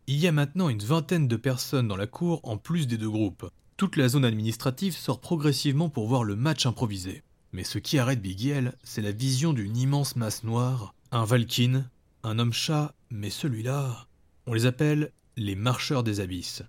Il 0.06 0.16
y 0.16 0.26
a 0.26 0.32
maintenant 0.32 0.70
une 0.70 0.82
vingtaine 0.82 1.28
de 1.28 1.36
personnes 1.36 1.88
dans 1.88 1.96
la 1.96 2.06
cour 2.06 2.40
en 2.44 2.56
plus 2.56 2.86
des 2.86 2.96
deux 2.96 3.10
groupes. 3.10 3.50
Toute 3.76 3.96
la 3.96 4.08
zone 4.08 4.24
administrative 4.24 4.96
sort 4.96 5.20
progressivement 5.20 5.90
pour 5.90 6.08
voir 6.08 6.24
le 6.24 6.36
match 6.36 6.64
improvisé. 6.64 7.22
Mais 7.52 7.64
ce 7.64 7.78
qui 7.78 7.98
arrête 7.98 8.22
Bigiel, 8.22 8.72
c'est 8.82 9.02
la 9.02 9.12
vision 9.12 9.52
d'une 9.52 9.76
immense 9.76 10.16
masse 10.16 10.42
noire, 10.42 10.94
un 11.12 11.26
Valkyne, 11.26 11.90
un 12.22 12.38
homme-chat, 12.38 12.94
mais 13.10 13.28
celui-là, 13.28 14.06
on 14.46 14.54
les 14.54 14.64
appelle 14.64 15.12
les 15.36 15.54
marcheurs 15.54 16.02
des 16.02 16.20
abysses. 16.20 16.62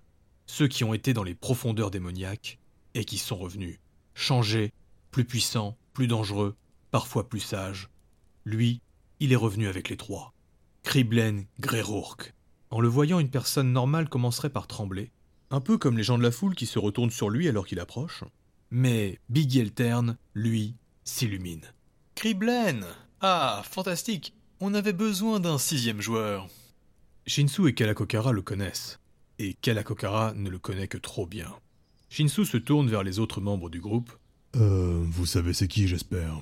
Ceux 0.44 0.68
qui 0.68 0.84
ont 0.84 0.92
été 0.92 1.14
dans 1.14 1.24
les 1.24 1.34
profondeurs 1.34 1.90
démoniaques 1.90 2.58
et 2.94 3.04
qui 3.04 3.18
sont 3.18 3.36
revenus, 3.36 3.78
changés, 4.14 4.72
plus 5.10 5.24
puissants, 5.24 5.76
plus 5.92 6.06
dangereux, 6.06 6.56
parfois 6.90 7.28
plus 7.28 7.40
sages. 7.40 7.88
Lui, 8.44 8.80
il 9.20 9.32
est 9.32 9.36
revenu 9.36 9.68
avec 9.68 9.88
les 9.88 9.96
trois. 9.96 10.32
Kriblen 10.82 11.46
Greyrourk. 11.60 12.34
En 12.70 12.80
le 12.80 12.88
voyant, 12.88 13.18
une 13.18 13.30
personne 13.30 13.72
normale 13.72 14.08
commencerait 14.08 14.50
par 14.50 14.66
trembler, 14.66 15.10
un 15.50 15.60
peu 15.60 15.78
comme 15.78 15.96
les 15.96 16.04
gens 16.04 16.18
de 16.18 16.22
la 16.22 16.30
foule 16.30 16.54
qui 16.54 16.66
se 16.66 16.78
retournent 16.78 17.10
sur 17.10 17.30
lui 17.30 17.48
alors 17.48 17.66
qu'il 17.66 17.80
approche. 17.80 18.24
Mais 18.70 19.18
Eltern, 19.34 20.16
lui, 20.34 20.74
s'illumine. 21.04 21.64
Kriblen 22.14 22.84
Ah, 23.20 23.62
fantastique 23.64 24.34
On 24.60 24.74
avait 24.74 24.92
besoin 24.92 25.40
d'un 25.40 25.58
sixième 25.58 26.00
joueur. 26.00 26.48
Shinsu 27.26 27.68
et 27.68 27.74
Kalakokara 27.74 28.32
le 28.32 28.42
connaissent, 28.42 28.98
et 29.38 29.54
Kalakokara 29.54 30.32
ne 30.34 30.48
le 30.48 30.58
connaît 30.58 30.88
que 30.88 30.98
trop 30.98 31.26
bien. 31.26 31.54
Shinsu 32.10 32.44
se 32.44 32.56
tourne 32.56 32.88
vers 32.88 33.02
les 33.02 33.18
autres 33.18 33.40
membres 33.40 33.68
du 33.70 33.80
groupe. 33.80 34.10
Euh, 34.56 35.04
vous 35.04 35.26
savez 35.26 35.52
c'est 35.52 35.68
qui, 35.68 35.86
j'espère. 35.88 36.40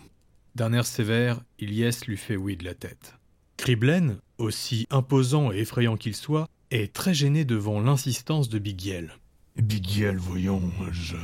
D'un 0.54 0.72
air 0.72 0.86
sévère, 0.86 1.40
Ilyes 1.58 1.90
lui 2.06 2.16
fait 2.16 2.36
oui 2.36 2.56
de 2.56 2.64
la 2.64 2.74
tête. 2.74 3.14
Kriblen, 3.56 4.18
aussi 4.38 4.86
imposant 4.90 5.52
et 5.52 5.58
effrayant 5.58 5.96
qu'il 5.96 6.14
soit, 6.14 6.48
est 6.70 6.92
très 6.92 7.14
gêné 7.14 7.44
devant 7.44 7.80
l'insistance 7.80 8.48
de 8.48 8.58
Bigiel. 8.58 9.14
Bigiel, 9.56 10.16
voyons, 10.18 10.62
je... 10.92 11.16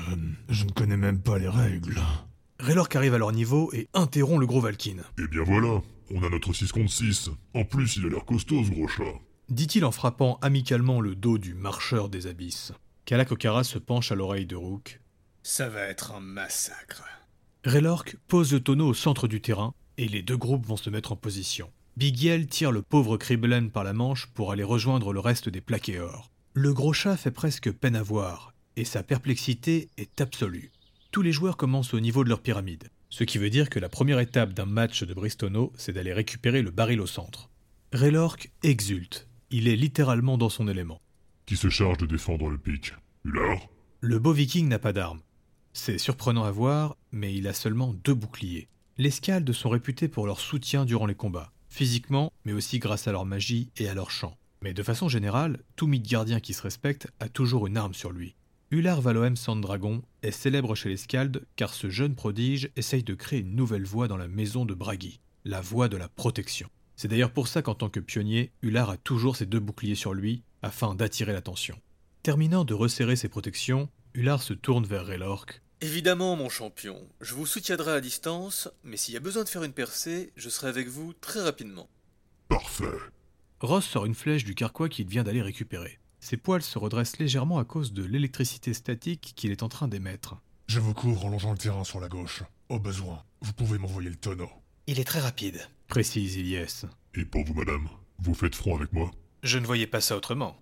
je 0.49 0.65
ne 0.65 0.71
connais 0.71 0.97
même 0.97 1.21
pas 1.21 1.39
les 1.39 1.49
règles. 1.49 2.01
Raylork 2.59 2.95
arrive 2.97 3.15
à 3.15 3.19
leur 3.19 3.33
niveau 3.33 3.71
et 3.73 3.89
interrompt 3.95 4.41
le 4.41 4.47
gros 4.47 4.61
Valkyne. 4.61 5.03
Eh 5.19 5.29
bien 5.29 5.43
voilà, 5.43 5.83
on 6.11 6.23
a 6.23 6.29
notre 6.29 6.53
6 6.53 6.73
contre 6.73 6.91
6. 6.93 7.31
En 7.55 7.65
plus, 7.65 7.97
il 7.97 8.07
a 8.07 8.09
l'air 8.09 8.25
costaud 8.25 8.65
ce 8.65 8.71
gros 8.71 8.89
chat. 8.89 9.05
dit-il 9.49 9.85
en 9.85 9.93
frappant 9.93 10.39
amicalement 10.43 11.01
le 11.01 11.15
dos 11.15 11.39
du 11.39 11.55
marcheur 11.55 12.09
des 12.09 12.27
abysses. 12.27 12.73
Kalakokara 13.05 13.65
se 13.65 13.79
penche 13.79 14.13
à 14.13 14.15
l'oreille 14.15 14.47
de 14.47 14.57
Rook. 14.57 15.01
Ça 15.43 15.69
va 15.69 15.81
être 15.81 16.13
un 16.13 16.21
massacre. 16.21 17.03
Raylork 17.65 18.17
pose 18.29 18.53
le 18.53 18.61
tonneau 18.61 18.89
au 18.89 18.95
centre 18.95 19.29
du 19.29 19.41
terrain 19.41 19.75
et 19.99 20.09
les 20.09 20.23
deux 20.23 20.37
groupes 20.37 20.67
vont 20.67 20.77
se 20.77 20.91
mettre 20.91 21.13
en 21.13 21.17
position. 21.17 21.71
Bigiel 21.97 22.47
tire 22.47 22.73
le 22.73 22.83
pauvre 22.83 23.17
Kriblen 23.17 23.71
par 23.71 23.85
la 23.85 23.93
manche 23.93 24.27
pour 24.27 24.53
aller 24.53 24.63
rejoindre 24.63 25.13
le 25.13 25.21
reste 25.21 25.49
des 25.49 25.61
plaquéors. 25.61 26.31
Le 26.55 26.73
gros 26.73 26.93
chat 26.93 27.17
fait 27.17 27.31
presque 27.31 27.71
peine 27.73 27.97
à 27.97 28.03
voir 28.03 28.55
et 28.77 28.85
sa 28.85 29.03
perplexité 29.03 29.89
est 29.99 30.21
absolue. 30.21 30.71
Tous 31.11 31.23
les 31.23 31.33
joueurs 31.33 31.57
commencent 31.57 31.95
au 31.95 32.01
niveau 32.01 32.25
de 32.25 32.29
leur 32.29 32.41
pyramide, 32.41 32.89
ce 33.11 33.25
qui 33.25 33.37
veut 33.37 33.51
dire 33.51 33.69
que 33.69 33.79
la 33.79 33.91
première 33.91 34.21
étape 34.21 34.55
d'un 34.55 34.65
match 34.65 35.03
de 35.03 35.13
Bristono, 35.13 35.73
c'est 35.77 35.93
d'aller 35.93 36.15
récupérer 36.15 36.63
le 36.63 36.71
baril 36.71 37.01
au 37.01 37.07
centre. 37.07 37.51
Raylork 37.93 38.51
exulte, 38.63 39.29
il 39.51 39.69
est 39.69 39.77
littéralement 39.77 40.39
dans 40.39 40.49
son 40.49 40.69
élément. 40.69 41.01
Qui 41.47 41.57
se 41.57 41.69
charge 41.69 41.99
de 41.99 42.07
défendre 42.07 42.49
le 42.49 42.59
pic 42.59 42.95
Ular 43.25 43.69
Le 44.01 44.19
beau 44.19 44.33
viking 44.33 44.69
n'a 44.69 44.79
pas 44.79 44.93
d'armes. 44.93 45.21
C'est 45.73 45.99
surprenant 45.99 46.45
à 46.45 46.51
voir, 46.51 46.97
mais 47.11 47.35
il 47.35 47.49
a 47.49 47.53
seulement 47.53 47.95
deux 48.05 48.15
boucliers. 48.15 48.69
Les 48.99 49.11
Scaldes 49.11 49.53
sont 49.53 49.71
réputés 49.71 50.09
pour 50.09 50.27
leur 50.27 50.39
soutien 50.39 50.85
durant 50.85 51.07
les 51.07 51.15
combats, 51.15 51.53
physiquement, 51.69 52.33
mais 52.45 52.53
aussi 52.53 52.79
grâce 52.79 53.09
à 53.09 53.13
leur 53.13 53.25
magie 53.25 53.71
et 53.77 53.89
à 53.89 53.95
leur 53.95 54.11
chant. 54.11 54.37
Mais 54.61 54.75
de 54.75 54.83
façon 54.83 55.09
générale, 55.09 55.59
tout 55.75 55.87
Midgardien 55.87 56.41
qui 56.41 56.53
se 56.55 56.63
respecte 56.63 57.09
a 57.19 57.29
toujours 57.29 57.67
une 57.67 57.77
arme 57.77 57.95
sur 57.95 58.13
lui. 58.13 58.37
Ular 58.71 59.01
Valoem 59.01 59.37
Sandragon 59.37 60.03
est 60.23 60.31
célèbre 60.31 60.75
chez 60.75 60.89
les 60.89 60.97
Scaldes 60.97 61.45
car 61.57 61.75
ce 61.75 61.91
jeune 61.91 62.15
prodige 62.15 62.71
essaye 62.77 63.03
de 63.03 63.15
créer 63.15 63.41
une 63.41 63.57
nouvelle 63.57 63.85
voie 63.85 64.09
dans 64.09 64.17
la 64.17 64.29
maison 64.29 64.65
de 64.65 64.75
Bragi. 64.75 65.21
la 65.45 65.61
voie 65.61 65.89
de 65.89 65.97
la 65.97 66.09
protection. 66.09 66.69
C'est 66.95 67.09
d'ailleurs 67.09 67.33
pour 67.33 67.49
ça 67.49 67.63
qu'en 67.63 67.75
tant 67.75 67.89
que 67.89 67.99
pionnier, 67.99 68.53
Ular 68.63 68.89
a 68.91 68.97
toujours 68.97 69.35
ses 69.35 69.47
deux 69.47 69.59
boucliers 69.59 69.97
sur 69.97 70.15
lui, 70.15 70.45
afin 70.63 70.95
d'attirer 70.95 71.33
l'attention. 71.33 71.79
Terminant 72.23 72.65
de 72.65 72.75
resserrer 72.75 73.17
ses 73.17 73.29
protections, 73.29 73.89
Ular 74.15 74.43
se 74.43 74.55
tourne 74.55 74.87
vers 74.87 75.07
Raylork. 75.07 75.63
Évidemment, 75.81 76.37
mon 76.37 76.49
champion, 76.49 77.09
je 77.21 77.35
vous 77.35 77.47
soutiendrai 77.47 77.93
à 77.93 78.01
distance, 78.01 78.69
mais 78.85 78.97
s'il 78.97 79.15
y 79.15 79.17
a 79.17 79.21
besoin 79.21 79.43
de 79.43 79.49
faire 79.49 79.65
une 79.65 79.73
percée, 79.73 80.33
je 80.37 80.49
serai 80.49 80.69
avec 80.69 80.87
vous 80.87 81.13
très 81.15 81.43
rapidement. 81.43 81.89
Parfait. 82.49 82.85
Ross 83.61 83.85
sort 83.85 84.07
une 84.07 84.15
flèche 84.15 84.45
du 84.45 84.55
carquois 84.55 84.89
qu'il 84.89 85.09
vient 85.09 85.25
d'aller 85.25 85.43
récupérer. 85.43 85.99
Ses 86.21 86.37
poils 86.37 86.63
se 86.63 86.79
redressent 86.79 87.19
légèrement 87.19 87.59
à 87.59 87.65
cause 87.65 87.93
de 87.93 88.05
l'électricité 88.05 88.75
statique 88.75 89.33
qu'il 89.35 89.51
est 89.51 89.65
en 89.65 89.69
train 89.69 89.89
d'émettre. 89.89 90.37
Je 90.69 90.79
vous 90.79 90.95
couvre 90.95 91.25
en 91.25 91.31
longeant 91.31 91.51
le 91.51 91.59
terrain 91.59 91.83
sur 91.83 91.99
la 91.99 92.09
gauche. 92.09 92.45
Au 92.69 92.79
besoin, 92.79 93.25
vous 93.41 93.53
pouvez 93.53 93.79
m'envoyer 93.79 94.11
le 94.11 94.17
tonneau. 94.17 94.49
Il 94.87 95.01
est 95.01 95.05
très 95.05 95.19
rapide. 95.19 95.61
Précise 95.89 96.37
Ilyes. 96.37 96.87
Et 97.17 97.25
pour 97.25 97.45
vous, 97.45 97.55
madame, 97.55 97.89
vous 98.21 98.35
faites 98.35 98.55
front 98.55 98.77
avec 98.77 98.93
moi 98.93 99.11
Je 99.43 99.59
ne 99.59 99.67
voyais 99.67 99.89
pas 99.89 100.01
ça 100.01 100.17
autrement. 100.17 100.57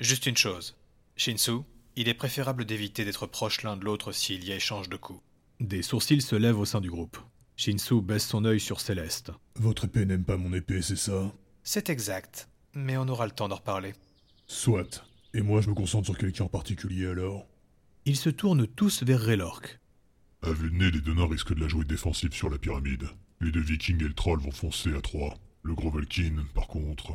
Juste 0.00 0.26
une 0.26 0.36
chose. 0.36 0.76
Shinsu, 1.16 1.60
il 1.94 2.08
est 2.08 2.14
préférable 2.14 2.64
d'éviter 2.64 3.04
d'être 3.04 3.28
proches 3.28 3.62
l'un 3.62 3.76
de 3.76 3.84
l'autre 3.84 4.10
s'il 4.10 4.44
y 4.44 4.50
a 4.50 4.56
échange 4.56 4.88
de 4.88 4.96
coups. 4.96 5.22
Des 5.60 5.82
sourcils 5.82 6.20
se 6.20 6.34
lèvent 6.34 6.58
au 6.58 6.64
sein 6.64 6.80
du 6.80 6.90
groupe. 6.90 7.16
Shinsu 7.56 8.00
baisse 8.00 8.26
son 8.26 8.44
œil 8.44 8.58
sur 8.58 8.80
Céleste. 8.80 9.30
Votre 9.54 9.84
épée 9.84 10.04
n'aime 10.04 10.24
pas 10.24 10.36
mon 10.36 10.52
épée, 10.52 10.82
c'est 10.82 10.96
ça? 10.96 11.32
C'est 11.62 11.90
exact, 11.90 12.48
mais 12.74 12.96
on 12.96 13.06
aura 13.06 13.26
le 13.26 13.32
temps 13.32 13.48
d'en 13.48 13.54
reparler. 13.54 13.94
Soit. 14.48 15.04
Et 15.32 15.40
moi, 15.40 15.60
je 15.60 15.68
me 15.68 15.74
concentre 15.74 16.06
sur 16.06 16.18
quelqu'un 16.18 16.44
en 16.44 16.48
particulier 16.48 17.06
alors? 17.06 17.46
Ils 18.04 18.16
se 18.16 18.30
tournent 18.30 18.66
tous 18.66 19.04
vers 19.04 19.20
Raylork. 19.20 19.78
À 20.42 20.50
vue 20.50 20.70
de 20.70 20.76
nez, 20.76 20.90
les 20.90 21.00
deux 21.00 21.14
nains 21.14 21.28
risquent 21.28 21.54
de 21.54 21.60
la 21.60 21.68
jouer 21.68 21.84
défensive 21.84 22.34
sur 22.34 22.50
la 22.50 22.58
pyramide. 22.58 23.04
Les 23.40 23.52
deux 23.52 23.60
vikings 23.60 24.02
et 24.02 24.08
le 24.08 24.14
troll 24.14 24.40
vont 24.40 24.50
foncer 24.50 24.92
à 24.92 25.00
trois. 25.00 25.38
Le 25.62 25.74
gros 25.74 25.90
Valkyne, 25.90 26.44
par 26.52 26.66
contre. 26.66 27.12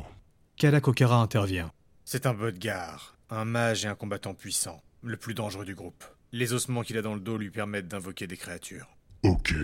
Kalakokara 0.60 1.16
intervient? 1.16 1.72
C'est 2.04 2.26
un 2.26 2.34
Bodgar, 2.34 3.16
un 3.30 3.46
mage 3.46 3.86
et 3.86 3.88
un 3.88 3.94
combattant 3.94 4.34
puissant, 4.34 4.82
le 5.02 5.16
plus 5.16 5.32
dangereux 5.32 5.64
du 5.64 5.74
groupe. 5.74 6.04
Les 6.32 6.52
ossements 6.52 6.82
qu'il 6.82 6.98
a 6.98 7.02
dans 7.02 7.14
le 7.14 7.20
dos 7.20 7.38
lui 7.38 7.48
permettent 7.48 7.88
d'invoquer 7.88 8.26
des 8.26 8.36
créatures. 8.36 8.86
Ok. 9.22 9.54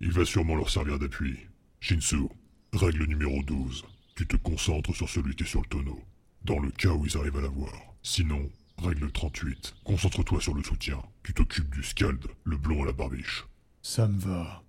Il 0.00 0.12
va 0.12 0.24
sûrement 0.24 0.54
leur 0.54 0.70
servir 0.70 1.00
d'appui. 1.00 1.36
Shinsu, 1.80 2.28
règle 2.72 3.06
numéro 3.06 3.42
12. 3.42 3.86
Tu 4.14 4.24
te 4.24 4.36
concentres 4.36 4.94
sur 4.94 5.08
celui 5.08 5.34
qui 5.34 5.42
est 5.42 5.48
sur 5.48 5.62
le 5.62 5.66
tonneau. 5.66 6.00
Dans 6.44 6.60
le 6.60 6.70
cas 6.70 6.90
où 6.90 7.04
ils 7.04 7.16
arrivent 7.16 7.38
à 7.38 7.42
l'avoir. 7.42 7.72
Sinon, 8.04 8.48
règle 8.78 9.10
38. 9.10 9.74
Concentre-toi 9.82 10.40
sur 10.40 10.54
le 10.54 10.62
soutien. 10.62 11.02
Tu 11.24 11.34
t'occupes 11.34 11.74
du 11.74 11.82
scald, 11.82 12.24
le 12.44 12.56
blond 12.56 12.84
à 12.84 12.86
la 12.86 12.92
barbiche. 12.92 13.44
Ça 13.82 14.06
me 14.06 14.20
va. 14.20 14.62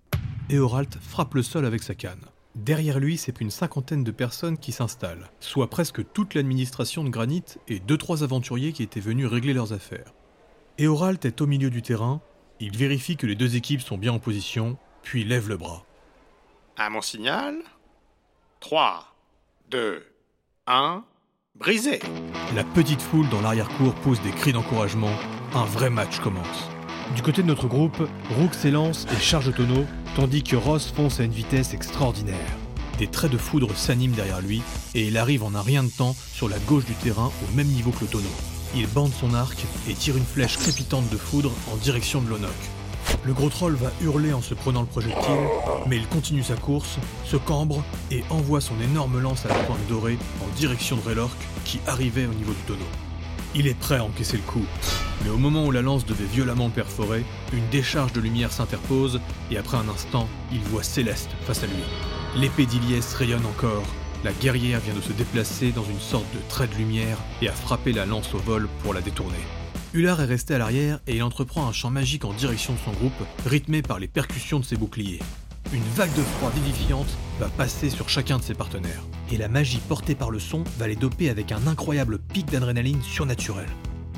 Eoralt 0.50 0.98
frappe 1.00 1.36
le 1.36 1.44
sol 1.44 1.68
avec 1.68 1.84
sa 1.84 1.94
canne. 1.94 2.26
Derrière 2.58 3.00
lui, 3.00 3.18
c'est 3.18 3.40
une 3.40 3.52
cinquantaine 3.52 4.04
de 4.04 4.10
personnes 4.10 4.58
qui 4.58 4.72
s'installent, 4.72 5.30
soit 5.40 5.70
presque 5.70 6.02
toute 6.12 6.34
l'administration 6.34 7.04
de 7.04 7.10
Granit 7.10 7.44
et 7.68 7.80
deux 7.80 7.98
trois 7.98 8.24
aventuriers 8.24 8.74
qui 8.74 8.82
étaient 8.82 9.00
venus 9.00 9.28
régler 9.28 9.54
leurs 9.54 9.74
affaires. 9.74 10.12
Eoralt 10.80 11.24
est 11.24 11.40
au 11.40 11.46
milieu 11.46 11.70
du 11.70 11.84
terrain, 11.84 12.20
il 12.60 12.76
vérifie 12.76 13.16
que 13.16 13.28
les 13.28 13.36
deux 13.36 13.56
équipes 13.56 13.82
sont 13.82 14.00
bien 14.00 14.12
en 14.12 14.18
position, 14.18 14.76
puis 15.04 15.24
lève 15.24 15.50
le 15.50 15.58
bras. 15.58 15.86
À 16.78 16.90
mon 16.90 17.02
signal 17.02 17.58
3, 18.60 19.16
2, 19.70 20.04
1, 20.66 21.04
brisé 21.54 22.00
La 22.56 22.64
petite 22.64 23.04
foule 23.04 23.30
dans 23.30 23.42
l'arrière-cour 23.42 23.94
pousse 23.94 24.22
des 24.24 24.32
cris 24.32 24.54
d'encouragement, 24.54 25.16
un 25.54 25.66
vrai 25.66 25.92
match 25.92 26.20
commence. 26.20 26.70
Du 27.16 27.22
côté 27.22 27.44
de 27.44 27.48
notre 27.48 27.68
groupe, 27.68 27.98
Rook 28.32 28.54
s'élance 28.54 29.06
et 29.16 29.22
charge 29.22 29.54
tonneau, 29.56 29.86
tandis 30.16 30.44
que 30.44 30.56
Ross 30.56 30.92
fonce 30.96 31.20
à 31.20 31.24
une 31.24 31.32
vitesse 31.32 31.74
extraordinaire. 31.74 32.58
Des 32.98 33.08
traits 33.08 33.32
de 33.32 33.38
foudre 33.38 33.76
s'animent 33.76 34.16
derrière 34.16 34.42
lui, 34.42 34.62
et 34.96 35.08
il 35.08 35.18
arrive 35.18 35.44
en 35.44 35.54
un 35.54 35.62
rien 35.62 35.84
de 35.84 35.90
temps 35.90 36.16
sur 36.34 36.50
la 36.50 36.58
gauche 36.60 36.86
du 36.86 36.94
terrain 36.94 37.32
au 37.48 37.56
même 37.56 37.68
niveau 37.68 37.92
que 37.92 38.02
le 38.02 38.08
tonneau. 38.08 38.26
Il 38.76 38.88
bande 38.88 39.14
son 39.14 39.34
arc 39.34 39.64
et 39.88 39.94
tire 39.94 40.18
une 40.18 40.26
flèche 40.26 40.58
crépitante 40.58 41.10
de 41.10 41.18
foudre 41.18 41.52
en 41.72 41.78
direction 41.78 42.22
de 42.22 42.30
l'Onok. 42.30 42.52
Le 43.24 43.34
gros 43.34 43.50
troll 43.50 43.76
va 43.76 43.92
hurler 44.02 44.34
en 44.34 44.42
se 44.42 44.54
prenant 44.54 44.82
le 44.82 44.88
projectile, 44.88 45.48
mais 45.88 45.98
il 45.98 46.08
continue 46.08 46.44
sa 46.44 46.56
course, 46.56 46.98
se 47.26 47.38
cambre 47.38 47.84
et 48.12 48.24
envoie 48.30 48.62
son 48.62 48.80
énorme 48.82 49.20
lance 49.20 49.46
à 49.46 49.50
la 49.50 49.56
pointe 49.56 49.86
dorée 49.88 50.18
en 50.42 50.56
direction 50.58 50.98
de 50.98 51.02
Raylork 51.02 51.38
qui 51.66 51.80
arrivait 51.88 52.26
au 52.26 52.34
niveau 52.34 52.52
du 52.52 52.62
tonneau. 52.68 52.86
Il 53.56 53.68
est 53.68 53.80
prêt 53.80 53.98
à 53.98 54.04
encaisser 54.04 54.38
le 54.38 54.44
coup, 54.44 54.66
mais 55.24 55.30
au 55.30 55.38
moment 55.38 55.66
où 55.66 55.72
la 55.72 55.82
lance 55.82 56.06
devait 56.06 56.26
violemment 56.26 56.68
le 56.68 56.74
perforer, 56.74 57.26
une 57.54 57.68
décharge 57.70 58.14
de 58.14 58.22
lumière 58.22 58.52
s'interpose 58.52 59.20
et 59.52 59.58
après 59.58 59.78
un 59.78 59.90
instant, 59.90 60.28
il 60.52 60.60
voit 60.60 60.84
Céleste 60.84 61.30
face 61.46 61.64
à 61.64 61.68
lui. 61.68 61.84
L'épée 62.36 62.66
d'Iliès 62.66 63.14
rayonne 63.14 63.46
encore. 63.46 63.86
La 64.24 64.34
guerrière 64.34 64.80
vient 64.80 64.96
de 64.96 65.02
se 65.02 65.14
déplacer 65.14 65.72
dans 65.72 65.86
une 65.86 66.00
sorte 66.00 66.32
de 66.34 66.40
trait 66.50 66.68
de 66.68 66.76
lumière 66.76 67.18
et 67.42 67.50
a 67.50 67.54
frappé 67.54 67.94
la 67.94 68.06
lance 68.06 68.34
au 68.34 68.40
vol 68.40 68.68
pour 68.84 68.94
la 68.94 69.02
détourner. 69.02 69.38
Ular 69.94 70.22
est 70.22 70.26
resté 70.26 70.54
à 70.54 70.58
l'arrière 70.58 71.00
et 71.08 71.16
il 71.16 71.24
entreprend 71.24 71.68
un 71.68 71.72
chant 71.72 71.90
magique 71.90 72.26
en 72.26 72.34
direction 72.34 72.74
de 72.74 72.80
son 72.80 72.92
groupe, 72.92 73.14
rythmé 73.46 73.82
par 73.82 74.00
les 74.00 74.08
percussions 74.08 74.60
de 74.60 74.66
ses 74.66 74.76
boucliers. 74.76 75.20
Une 75.74 75.84
vague 75.96 76.14
de 76.14 76.22
froid 76.22 76.50
vivifiante 76.52 77.18
va 77.40 77.48
passer 77.48 77.90
sur 77.90 78.08
chacun 78.08 78.38
de 78.38 78.44
ses 78.44 78.54
partenaires. 78.54 79.04
Et 79.32 79.38
la 79.38 79.50
magie 79.50 79.82
portée 79.88 80.16
par 80.16 80.32
le 80.32 80.40
son 80.40 80.64
va 80.78 80.88
les 80.88 80.96
doper 80.96 81.30
avec 81.30 81.52
un 81.52 81.68
incroyable 81.68 82.20
pic 82.20 82.46
d'adrénaline 82.50 83.02
surnaturel. 83.02 83.68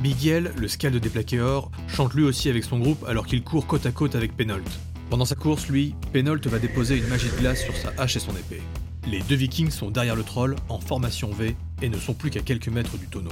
Miguel, 0.01 0.53
le 0.55 0.69
scald 0.69 0.95
déplaqué 0.95 1.41
or, 1.41 1.71
chante 1.89 2.13
lui 2.13 2.23
aussi 2.23 2.49
avec 2.49 2.63
son 2.63 2.79
groupe 2.79 3.03
alors 3.05 3.27
qu'il 3.27 3.43
court 3.43 3.67
côte 3.67 3.85
à 3.85 3.91
côte 3.91 4.15
avec 4.15 4.35
Penolt. 4.37 4.63
Pendant 5.09 5.25
sa 5.25 5.35
course, 5.35 5.67
lui, 5.67 5.93
Penolt 6.13 6.45
va 6.47 6.57
déposer 6.57 6.97
une 6.97 7.07
magie 7.07 7.29
de 7.29 7.35
glace 7.35 7.61
sur 7.61 7.75
sa 7.75 7.91
hache 7.97 8.15
et 8.15 8.19
son 8.21 8.31
épée. 8.31 8.61
Les 9.07 9.19
deux 9.19 9.35
vikings 9.35 9.71
sont 9.71 9.91
derrière 9.91 10.15
le 10.15 10.23
troll, 10.23 10.55
en 10.69 10.79
formation 10.79 11.31
V, 11.31 11.57
et 11.81 11.89
ne 11.89 11.97
sont 11.97 12.13
plus 12.13 12.29
qu'à 12.29 12.39
quelques 12.39 12.69
mètres 12.69 12.97
du 12.97 13.07
tonneau. 13.07 13.31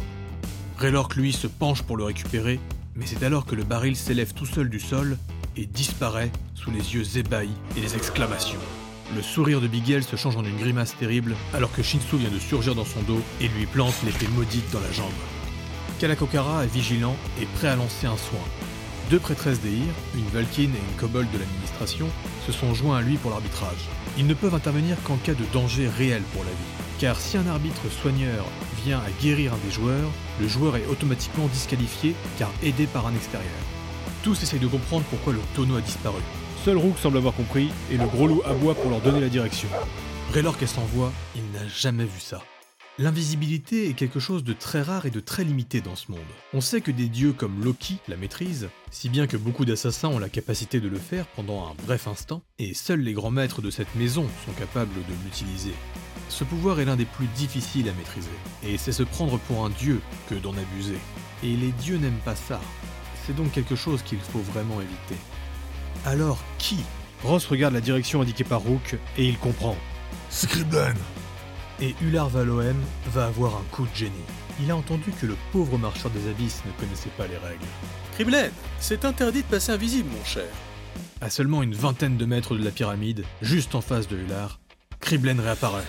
Raylork, 0.77 1.15
lui, 1.15 1.31
se 1.31 1.47
penche 1.47 1.83
pour 1.83 1.95
le 1.95 2.03
récupérer, 2.03 2.59
mais 2.95 3.05
c'est 3.05 3.23
alors 3.23 3.45
que 3.45 3.55
le 3.55 3.63
baril 3.63 3.95
s'élève 3.95 4.33
tout 4.33 4.45
seul 4.45 4.69
du 4.69 4.81
sol 4.81 5.17
et 5.55 5.67
disparaît 5.67 6.31
sous 6.53 6.71
les 6.71 6.95
yeux 6.95 7.17
ébahis 7.17 7.49
et 7.77 7.81
les 7.81 7.95
exclamations. 7.95 8.59
Le 9.15 9.21
sourire 9.21 9.61
de 9.61 9.67
Bigel 9.67 10.03
se 10.03 10.17
change 10.17 10.35
en 10.35 10.43
une 10.43 10.57
grimace 10.57 10.97
terrible 10.97 11.35
alors 11.53 11.71
que 11.71 11.81
Shinsu 11.81 12.17
vient 12.17 12.29
de 12.29 12.39
surgir 12.39 12.75
dans 12.75 12.83
son 12.83 13.01
dos 13.03 13.21
et 13.39 13.47
lui 13.47 13.65
plante 13.67 13.95
l'épée 14.03 14.27
maudite 14.35 14.69
dans 14.73 14.81
la 14.81 14.91
jambe. 14.91 15.13
Kalakokara 15.99 16.63
est 16.63 16.73
vigilant 16.73 17.15
et 17.41 17.45
prêt 17.45 17.67
à 17.67 17.75
lancer 17.75 18.07
un 18.07 18.17
soin. 18.17 18.39
Deux 19.09 19.19
prêtresses 19.19 19.61
d'Eir, 19.61 19.87
une 20.15 20.27
Valkyne 20.27 20.75
et 20.75 20.79
une 20.79 20.99
kobold 20.99 21.31
de 21.31 21.37
l'administration, 21.37 22.07
se 22.45 22.51
sont 22.51 22.73
joints 22.73 22.97
à 22.97 23.01
lui 23.01 23.15
pour 23.17 23.31
l'arbitrage. 23.31 23.87
Ils 24.17 24.27
ne 24.27 24.33
peuvent 24.33 24.55
intervenir 24.55 24.97
qu'en 25.03 25.15
cas 25.15 25.33
de 25.33 25.45
danger 25.53 25.87
réel 25.87 26.21
pour 26.33 26.43
la 26.43 26.49
vie. 26.49 26.85
Car 26.99 27.19
si 27.19 27.37
un 27.37 27.47
arbitre 27.47 27.89
soigneur 28.01 28.45
vient 28.83 28.99
à 28.99 29.09
guérir 29.21 29.53
un 29.53 29.65
des 29.65 29.71
joueurs, 29.71 30.09
le 30.41 30.47
joueur 30.47 30.75
est 30.75 30.85
automatiquement 30.87 31.47
disqualifié 31.47 32.15
car 32.37 32.49
aidé 32.63 32.85
par 32.87 33.07
un 33.07 33.15
extérieur. 33.15 33.47
Tous 34.23 34.41
essayent 34.43 34.59
de 34.59 34.67
comprendre 34.67 35.05
pourquoi 35.09 35.33
le 35.33 35.39
tonneau 35.55 35.77
a 35.77 35.81
disparu. 35.81 36.21
Seul 36.65 36.77
Rook 36.77 36.97
semble 36.97 37.17
avoir 37.17 37.33
compris 37.33 37.69
et 37.91 37.97
le 37.97 38.07
gros 38.07 38.27
loup 38.27 38.41
aboie 38.45 38.75
pour 38.75 38.89
leur 38.89 38.99
donner 38.99 39.21
la 39.21 39.29
direction. 39.29 39.69
Raylor 40.33 40.57
qu'elle 40.57 40.67
s'envoie, 40.67 41.13
il 41.35 41.43
n'a 41.51 41.65
jamais 41.67 42.03
vu 42.03 42.19
ça. 42.19 42.41
L'invisibilité 42.99 43.89
est 43.89 43.93
quelque 43.93 44.19
chose 44.19 44.43
de 44.43 44.53
très 44.53 44.81
rare 44.81 45.05
et 45.05 45.11
de 45.11 45.19
très 45.19 45.43
limité 45.43 45.81
dans 45.81 45.95
ce 45.95 46.11
monde. 46.11 46.19
On 46.51 46.61
sait 46.61 46.81
que 46.81 46.89
des 46.89 47.09
dieux 47.09 47.31
comme 47.31 47.63
Loki 47.63 47.99
la 48.07 48.17
maîtrisent, 48.17 48.69
si 48.89 49.07
bien 49.09 49.27
que 49.27 49.37
beaucoup 49.37 49.65
d'assassins 49.65 50.07
ont 50.07 50.17
la 50.17 50.29
capacité 50.29 50.79
de 50.79 50.87
le 50.87 50.97
faire 50.97 51.27
pendant 51.27 51.67
un 51.67 51.75
bref 51.85 52.07
instant, 52.07 52.41
et 52.57 52.73
seuls 52.73 53.01
les 53.01 53.13
grands 53.13 53.29
maîtres 53.29 53.61
de 53.61 53.69
cette 53.69 53.93
maison 53.93 54.25
sont 54.47 54.51
capables 54.53 54.95
de 54.95 55.13
l'utiliser. 55.23 55.73
Ce 56.29 56.43
pouvoir 56.43 56.79
est 56.79 56.85
l'un 56.85 56.95
des 56.95 57.05
plus 57.05 57.27
difficiles 57.27 57.87
à 57.87 57.93
maîtriser, 57.93 58.31
et 58.63 58.79
c'est 58.79 58.91
se 58.91 59.03
prendre 59.03 59.37
pour 59.41 59.63
un 59.63 59.69
dieu 59.69 60.01
que 60.27 60.33
d'en 60.33 60.57
abuser. 60.57 60.97
Et 61.43 61.55
les 61.55 61.73
dieux 61.73 61.97
n'aiment 61.97 62.23
pas 62.25 62.35
ça. 62.35 62.59
C'est 63.27 63.35
donc 63.35 63.51
quelque 63.51 63.75
chose 63.75 64.01
qu'il 64.01 64.17
faut 64.17 64.39
vraiment 64.39 64.81
éviter. 64.81 65.21
Alors 66.03 66.39
qui? 66.57 66.77
Ross 67.23 67.45
regarde 67.45 67.75
la 67.75 67.81
direction 67.81 68.21
indiquée 68.21 68.43
par 68.43 68.61
Rook 68.61 68.97
et 69.19 69.27
il 69.27 69.37
comprend. 69.37 69.77
Scriblen 70.31 70.95
Et 71.79 71.95
Ular 72.01 72.27
Valoem 72.27 72.77
va 73.13 73.27
avoir 73.27 73.55
un 73.55 73.63
coup 73.71 73.83
de 73.83 73.95
génie. 73.95 74.13
Il 74.59 74.71
a 74.71 74.75
entendu 74.75 75.11
que 75.11 75.27
le 75.27 75.35
pauvre 75.51 75.77
marcheur 75.77 76.09
des 76.09 76.27
abysses 76.29 76.63
ne 76.65 76.71
connaissait 76.79 77.11
pas 77.15 77.27
les 77.27 77.37
règles. 77.37 77.65
Kriblen, 78.13 78.51
c'est 78.79 79.05
interdit 79.05 79.43
de 79.43 79.47
passer 79.47 79.71
invisible, 79.71 80.09
mon 80.11 80.25
cher. 80.25 80.47
À 81.21 81.29
seulement 81.29 81.61
une 81.61 81.75
vingtaine 81.75 82.17
de 82.17 82.25
mètres 82.25 82.55
de 82.55 82.63
la 82.63 82.71
pyramide, 82.71 83.23
juste 83.43 83.75
en 83.75 83.81
face 83.81 84.07
de 84.07 84.17
Ular, 84.17 84.59
Kriblen 84.99 85.39
réapparaît. 85.39 85.85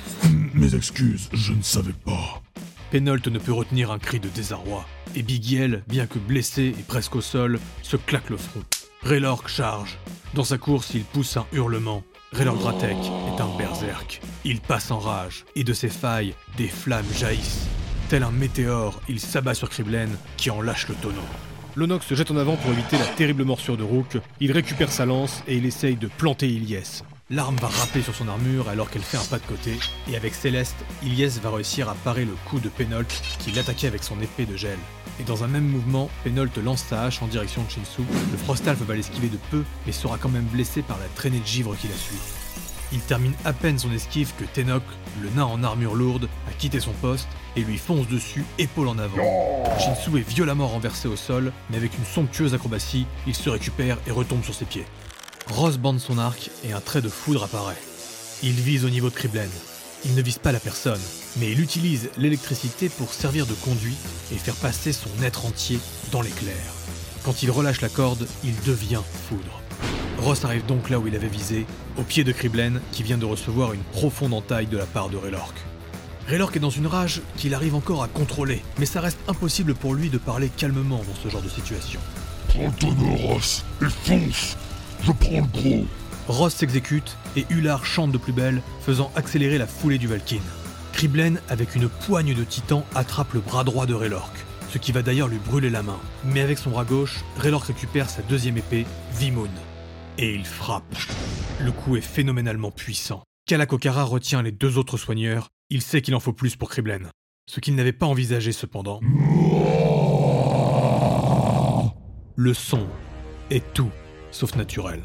Mes 0.53 0.75
excuses, 0.75 1.31
je 1.33 1.55
ne 1.55 1.63
savais 1.63 1.95
pas. 2.05 2.43
Penolt 2.91 3.27
ne 3.29 3.39
peut 3.39 3.53
retenir 3.53 3.91
un 3.91 3.99
cri 3.99 4.21
de 4.21 4.29
désarroi, 4.29 4.87
et 5.15 5.23
Bigiel, 5.23 5.85
bien 5.89 6.07
que 6.07 6.19
blessé 6.19 6.75
et 6.79 6.83
presque 6.83 7.17
au 7.17 7.21
sol, 7.23 7.59
se 7.83 7.97
claque 7.97 8.29
le 8.29 8.37
front. 8.37 8.63
Raylork 9.03 9.49
charge. 9.49 9.99
Dans 10.35 10.45
sa 10.45 10.59
course, 10.59 10.91
il 10.95 11.05
pousse 11.05 11.37
un 11.37 11.47
hurlement. 11.53 12.03
Raylork 12.33 12.59
Dratek 12.59 12.97
est 12.97 13.41
un 13.41 13.57
berserk. 13.57 14.21
Il 14.45 14.61
passe 14.61 14.91
en 14.91 14.99
rage, 14.99 15.45
et 15.57 15.65
de 15.65 15.73
ses 15.73 15.89
failles, 15.89 16.35
des 16.57 16.69
flammes 16.69 17.11
jaillissent. 17.15 17.67
Tel 18.11 18.23
un 18.23 18.31
météore, 18.31 19.01
il 19.09 19.19
s'abat 19.19 19.55
sur 19.55 19.71
Kriblen, 19.71 20.11
qui 20.37 20.51
en 20.51 20.61
lâche 20.61 20.89
le 20.89 20.95
tonneau. 20.97 21.23
Lonox 21.75 22.07
se 22.07 22.15
jette 22.15 22.31
en 22.31 22.37
avant 22.37 22.57
pour 22.57 22.71
éviter 22.73 22.99
la 22.99 23.07
terrible 23.07 23.45
morsure 23.45 23.77
de 23.77 23.83
Rook, 23.83 24.19
il 24.41 24.53
récupère 24.53 24.93
sa 24.93 25.07
lance 25.07 25.43
et 25.47 25.57
il 25.57 25.65
essaye 25.65 25.97
de 25.97 26.09
planter 26.09 26.49
Ilyes. 26.49 27.03
L'arme 27.31 27.57
va 27.57 27.69
râper 27.69 28.01
sur 28.03 28.15
son 28.15 28.29
armure 28.29 28.69
alors 28.69 28.91
qu'elle 28.91 29.03
fait 29.03 29.19
un 29.19 29.25
pas 29.25 29.39
de 29.39 29.47
côté, 29.47 29.79
et 30.11 30.17
avec 30.17 30.35
Céleste, 30.35 30.77
Ilyes 31.03 31.41
va 31.43 31.51
réussir 31.51 31.89
à 31.89 31.95
parer 31.95 32.25
le 32.25 32.35
coup 32.49 32.59
de 32.59 32.69
Pénolte 32.69 33.23
qui 33.39 33.51
l'attaquait 33.51 33.87
avec 33.87 34.03
son 34.03 34.21
épée 34.21 34.47
de 34.47 34.57
gel. 34.57 34.79
Et 35.21 35.25
dans 35.25 35.45
un 35.45 35.49
même 35.49 35.69
mouvement, 35.69 36.09
Pénolte 36.25 36.57
lance 36.59 36.85
sa 36.89 37.03
hache 37.03 37.23
en 37.23 37.27
direction 37.27 37.63
de 37.65 37.71
Shinsu. 37.71 38.03
Le 38.31 38.39
Frostalf 38.39 38.81
va 38.81 38.95
l'esquiver 38.95 39.29
de 39.29 39.39
peu, 39.51 39.65
mais 39.85 39.93
sera 39.93 40.17
quand 40.17 40.29
même 40.29 40.45
blessé 40.45 40.83
par 40.83 40.99
la 40.99 41.07
traînée 41.17 41.41
de 41.41 41.47
givre 41.47 41.77
qui 41.77 41.89
la 41.89 41.95
suit. 41.95 42.17
Il 42.93 43.01
termine 43.01 43.35
à 43.45 43.53
peine 43.53 43.79
son 43.79 43.93
esquive 43.93 44.33
que 44.39 44.45
Tenok, 44.45 44.83
le 45.21 45.29
nain 45.31 45.45
en 45.45 45.63
armure 45.63 45.95
lourde, 45.95 46.29
a 46.49 46.53
quitté 46.53 46.81
son 46.81 46.93
poste 46.93 47.29
et 47.57 47.61
lui 47.61 47.77
fonce 47.77 48.09
dessus, 48.09 48.45
épaule 48.59 48.89
en 48.89 48.99
avant. 48.99 49.17
Shinsu 49.79 50.19
est 50.19 50.29
violemment 50.29 50.69
renversé 50.69 51.09
au 51.09 51.17
sol, 51.17 51.53
mais 51.69 51.77
avec 51.77 51.99
une 51.99 52.07
somptueuse 52.07 52.55
acrobatie, 52.55 53.07
il 53.27 53.35
se 53.35 53.51
récupère 53.51 53.99
et 54.07 54.11
retombe 54.11 54.43
sur 54.43 54.55
ses 54.55 54.65
pieds. 54.65 54.87
Ross 55.51 55.79
bande 55.79 55.99
son 55.99 56.19
arc 56.19 56.51
et 56.65 56.73
un 56.73 56.81
trait 56.81 57.01
de 57.01 57.09
foudre 57.09 57.45
apparaît. 57.45 57.81
Il 58.43 58.53
vise 58.53 58.85
au 58.85 58.91
niveau 58.91 59.09
de 59.09 59.15
Kriblen. 59.15 59.49
Il 60.05 60.15
ne 60.15 60.23
vise 60.23 60.39
pas 60.39 60.53
la 60.53 60.61
personne, 60.61 61.01
mais 61.39 61.51
il 61.51 61.61
utilise 61.61 62.11
l'électricité 62.19 62.89
pour 62.89 63.13
servir 63.13 63.47
de 63.47 63.55
conduit 63.55 63.97
et 64.31 64.37
faire 64.37 64.55
passer 64.55 64.93
son 64.93 65.11
être 65.23 65.47
entier 65.47 65.81
dans 66.13 66.21
l'éclair. 66.21 66.55
Quand 67.25 67.43
il 67.43 67.51
relâche 67.51 67.81
la 67.81 67.89
corde, 67.89 68.29
il 68.45 68.55
devient 68.65 69.01
foudre. 69.29 69.63
Ross 70.19 70.45
arrive 70.45 70.67
donc 70.67 70.91
là 70.91 70.99
où 70.99 71.09
il 71.09 71.17
avait 71.17 71.29
visé, 71.29 71.67
au 71.97 72.03
pied 72.03 72.25
de 72.25 72.33
Kriblen, 72.33 72.81
qui 72.93 73.03
vient 73.03 73.19
de 73.19 73.25
recevoir 73.25 73.73
une 73.73 73.83
profonde 73.83 74.35
entaille 74.35 74.67
de 74.67 74.77
la 74.77 74.87
part 74.87 75.09
de 75.09 75.17
Raylork. 75.17 75.57
Raylork 76.29 76.57
est 76.57 76.61
dans 76.61 76.71
une 76.71 76.87
rage 76.87 77.23
qu'il 77.37 77.55
arrive 77.55 77.75
encore 77.75 78.03
à 78.03 78.09
contrôler, 78.09 78.63
mais 78.79 78.87
ça 78.87 79.01
reste 79.01 79.19
impossible 79.27 79.75
pour 79.75 79.95
lui 79.95 80.11
de 80.11 80.19
parler 80.19 80.51
calmement 80.55 80.99
dans 80.99 81.23
ce 81.23 81.29
genre 81.31 81.43
de 81.43 81.49
situation. 81.49 82.01
Prends 82.49 82.71
tonneau, 82.73 83.17
Ross, 83.17 83.65
et 83.81 83.87
fonce 84.05 84.57
Je 85.03 85.13
prends 85.13 85.41
le 85.41 85.43
gros 85.43 85.87
Ross 86.29 86.55
s'exécute 86.55 87.17
et 87.37 87.47
Ular 87.49 87.87
chante 87.87 88.13
de 88.13 88.19
plus 88.19 88.35
belle, 88.35 88.61
faisant 88.83 89.11
accélérer 89.17 89.57
la 89.57 89.67
foulée 89.67 89.97
du 89.97 90.07
Valkyne. 90.07 90.43
Kriblen, 90.93 91.41
avec 91.49 91.75
une 91.75 91.89
poigne 91.89 92.35
de 92.35 92.45
titan, 92.45 92.85
attrape 92.95 93.33
le 93.33 93.41
bras 93.41 93.65
droit 93.65 93.87
de 93.87 93.95
Raylork, 93.95 94.37
ce 94.69 94.77
qui 94.77 94.93
va 94.93 95.03
d'ailleurs 95.03 95.29
lui 95.29 95.39
brûler 95.39 95.71
la 95.71 95.83
main. 95.83 95.99
Mais 96.25 96.43
avec 96.43 96.59
son 96.59 96.71
bras 96.71 96.85
gauche, 96.85 97.25
Raylork 97.39 97.69
récupère 97.69 98.11
sa 98.11 98.21
deuxième 98.23 98.59
épée, 98.59 98.85
Vimoon. 99.15 99.49
Et 100.19 100.35
il 100.35 100.45
frappe. 100.45 100.85
Le 101.61 101.73
coup 101.73 101.97
est 101.97 102.03
phénoménalement 102.03 102.71
puissant. 102.71 103.23
Kalakokara 103.47 104.05
retient 104.05 104.43
les 104.43 104.53
deux 104.53 104.77
autres 104.77 104.99
soigneurs, 104.99 105.49
il 105.71 105.81
sait 105.81 106.03
qu'il 106.03 106.15
en 106.15 106.21
faut 106.21 106.35
plus 106.35 106.57
pour 106.57 106.69
Kriblen. 106.69 107.09
Ce 107.49 107.61
qu'il 107.61 107.75
n'avait 107.75 107.93
pas 107.93 108.07
envisagé 108.07 108.53
cependant. 108.53 109.01
Le 112.37 112.55
son 112.55 112.87
est 113.51 113.65
tout, 113.73 113.91
sauf 114.31 114.57
naturel. 114.57 115.03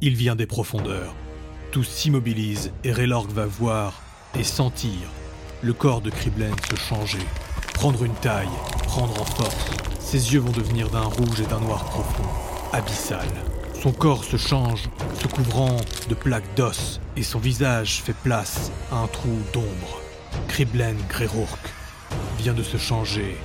Il 0.00 0.16
vient 0.16 0.36
des 0.36 0.46
profondeurs. 0.46 1.14
Tout 1.70 1.84
s'immobilise 1.84 2.72
et 2.84 2.92
Raylork 2.92 3.30
va 3.30 3.46
voir 3.46 4.02
et 4.38 4.44
sentir 4.44 4.92
le 5.62 5.72
corps 5.72 6.00
de 6.00 6.10
Kriblen 6.10 6.54
se 6.70 6.76
changer, 6.76 7.26
prendre 7.74 8.04
une 8.04 8.14
taille, 8.14 8.48
prendre 8.84 9.20
en 9.20 9.24
force. 9.24 9.70
Ses 9.98 10.34
yeux 10.34 10.40
vont 10.40 10.52
devenir 10.52 10.90
d'un 10.90 11.04
rouge 11.04 11.40
et 11.40 11.46
d'un 11.46 11.60
noir 11.60 11.84
profond, 11.84 12.28
abyssal. 12.72 13.26
Son 13.82 13.92
corps 13.92 14.24
se 14.24 14.36
change, 14.36 14.84
se 15.20 15.26
couvrant 15.26 15.76
de 16.08 16.14
plaques 16.14 16.54
d'os, 16.56 17.00
et 17.16 17.22
son 17.22 17.38
visage 17.38 18.02
fait 18.02 18.14
place 18.14 18.70
à 18.92 18.96
un 18.96 19.06
trou 19.06 19.38
d'ombre. 19.52 20.00
Kriblen 20.48 20.96
Greyrourk 21.08 21.58
vient 22.38 22.54
de 22.54 22.62
se 22.62 22.76
changer 22.76 23.36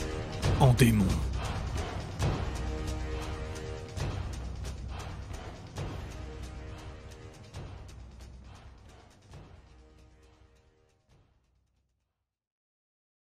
en 0.59 0.73
démon. 0.73 1.05